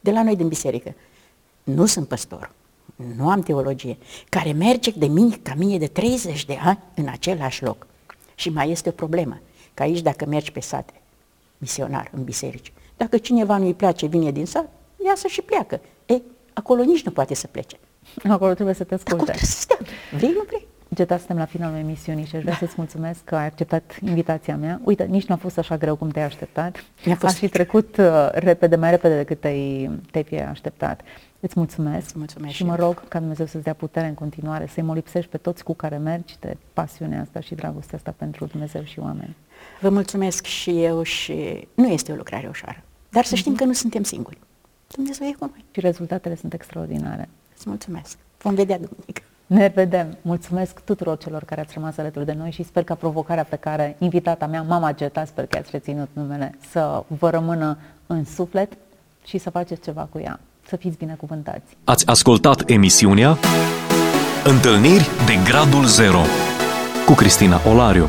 de 0.00 0.10
la 0.10 0.22
noi 0.22 0.36
din 0.36 0.48
biserică. 0.48 0.94
Nu 1.62 1.86
sunt 1.86 2.08
păstor, 2.08 2.50
nu 3.16 3.28
am 3.28 3.40
teologie, 3.40 3.96
care 4.28 4.52
merge 4.52 4.90
de 4.90 5.06
mine 5.06 5.38
ca 5.42 5.54
mine 5.54 5.78
de 5.78 5.86
30 5.86 6.44
de 6.44 6.58
ani 6.62 6.78
în 6.94 7.08
același 7.08 7.62
loc. 7.62 7.86
Și 8.34 8.50
mai 8.50 8.70
este 8.70 8.88
o 8.88 8.92
problemă, 8.92 9.40
că 9.74 9.82
aici 9.82 10.00
dacă 10.00 10.26
mergi 10.26 10.52
pe 10.52 10.60
sate, 10.60 10.92
misionar, 11.58 12.10
în 12.14 12.24
biserici, 12.24 12.72
dacă 12.96 13.16
cineva 13.18 13.56
nu-i 13.56 13.74
place, 13.74 14.06
vine 14.06 14.30
din 14.30 14.46
sat, 14.46 14.68
iasă 15.06 15.26
și 15.28 15.42
pleacă. 15.42 15.80
E, 16.06 16.20
acolo 16.52 16.82
nici 16.82 17.02
nu 17.04 17.10
poate 17.10 17.34
să 17.34 17.46
plece. 17.46 17.76
Acolo 18.28 18.54
trebuie 18.54 18.74
să 18.74 18.84
te 18.84 18.94
Acolo 18.94 19.20
asculte. 19.22 19.24
trebuie 19.32 19.44
să 19.50 19.60
stea. 19.60 19.78
Vrei, 20.18 20.30
nu 20.30 20.42
vrei? 20.46 20.66
Geta, 20.94 21.16
suntem 21.16 21.36
la 21.36 21.44
finalul 21.44 21.78
emisiunii 21.78 22.24
și 22.24 22.36
aș 22.36 22.42
vrea 22.42 22.54
să-ți 22.54 22.74
mulțumesc 22.76 23.24
că 23.24 23.36
ai 23.36 23.44
acceptat 23.46 23.98
invitația 24.02 24.56
mea. 24.56 24.80
Uite, 24.84 25.04
nici 25.04 25.24
nu 25.26 25.34
a 25.34 25.38
fost 25.38 25.58
așa 25.58 25.76
greu 25.76 25.96
cum 25.96 26.08
te-ai 26.08 26.24
așteptat. 26.24 26.84
Mi-a 27.04 27.14
fost 27.14 27.34
Aș 27.34 27.38
fi 27.40 27.48
trecut 27.48 27.96
uh, 27.96 28.28
repede, 28.32 28.76
mai 28.76 28.90
repede 28.90 29.16
decât 29.16 29.40
te-ai, 29.40 29.90
te-ai 30.10 30.24
fi 30.24 30.40
așteptat. 30.40 31.00
Îți 31.40 31.54
mulțumesc, 31.56 32.06
Îți 32.06 32.18
mulțumesc 32.18 32.50
și 32.50 32.56
și 32.56 32.64
mă 32.64 32.76
eu. 32.78 32.84
rog 32.84 33.08
ca 33.08 33.18
Dumnezeu 33.18 33.46
să-ți 33.46 33.64
dea 33.64 33.72
putere 33.72 34.06
în 34.06 34.14
continuare, 34.14 34.66
să-i 34.66 34.82
molipsești 34.82 35.30
pe 35.30 35.36
toți 35.36 35.64
cu 35.64 35.74
care 35.74 35.96
mergi 35.96 36.36
de 36.40 36.56
pasiunea 36.72 37.20
asta 37.20 37.40
și 37.40 37.54
dragostea 37.54 37.96
asta 37.98 38.14
pentru 38.16 38.44
Dumnezeu 38.46 38.82
și 38.84 38.98
oameni. 38.98 39.36
Vă 39.80 39.88
mulțumesc 39.88 40.44
și 40.44 40.82
eu 40.82 41.02
și 41.02 41.68
nu 41.74 41.88
este 41.88 42.12
o 42.12 42.14
lucrare 42.14 42.48
ușoară. 42.48 42.82
Dar 43.10 43.24
să 43.24 43.34
știm 43.34 43.54
că 43.54 43.64
nu 43.64 43.72
suntem 43.72 44.02
singuri. 44.02 44.38
Dumnezeu 44.86 45.26
e 45.26 45.32
cu 45.38 45.44
noi. 45.44 45.64
Și 45.70 45.80
rezultatele 45.80 46.34
sunt 46.36 46.52
extraordinare. 46.52 47.28
Îți 47.56 47.68
mulțumesc. 47.68 48.18
Vom 48.38 48.54
vedea 48.54 48.76
duminică. 48.76 49.22
Ne 49.46 49.66
vedem. 49.74 50.16
Mulțumesc 50.22 50.80
tuturor 50.80 51.18
celor 51.18 51.44
care 51.44 51.60
ați 51.60 51.72
rămas 51.74 51.96
alături 51.96 52.24
de 52.24 52.32
noi 52.32 52.50
și 52.50 52.62
sper 52.62 52.84
ca 52.84 52.94
provocarea 52.94 53.44
pe 53.44 53.56
care 53.56 53.96
invitata 53.98 54.46
mea, 54.46 54.62
Mama 54.62 54.92
Geta, 54.92 55.24
sper 55.24 55.46
că 55.46 55.58
ați 55.58 55.70
reținut 55.70 56.08
numele, 56.12 56.54
să 56.70 57.02
vă 57.06 57.30
rămână 57.30 57.78
în 58.06 58.24
suflet 58.24 58.72
și 59.24 59.38
să 59.38 59.50
faceți 59.50 59.80
ceva 59.82 60.08
cu 60.10 60.18
ea. 60.18 60.40
Să 60.68 60.76
fiți 60.76 60.96
binecuvântați. 60.96 61.76
Ați 61.84 62.06
ascultat 62.06 62.70
emisiunea 62.70 63.38
Întâlniri 64.44 65.08
de 65.26 65.38
Gradul 65.44 65.84
Zero 65.84 66.20
cu 67.06 67.12
Cristina 67.12 67.60
Olariu. 67.68 68.08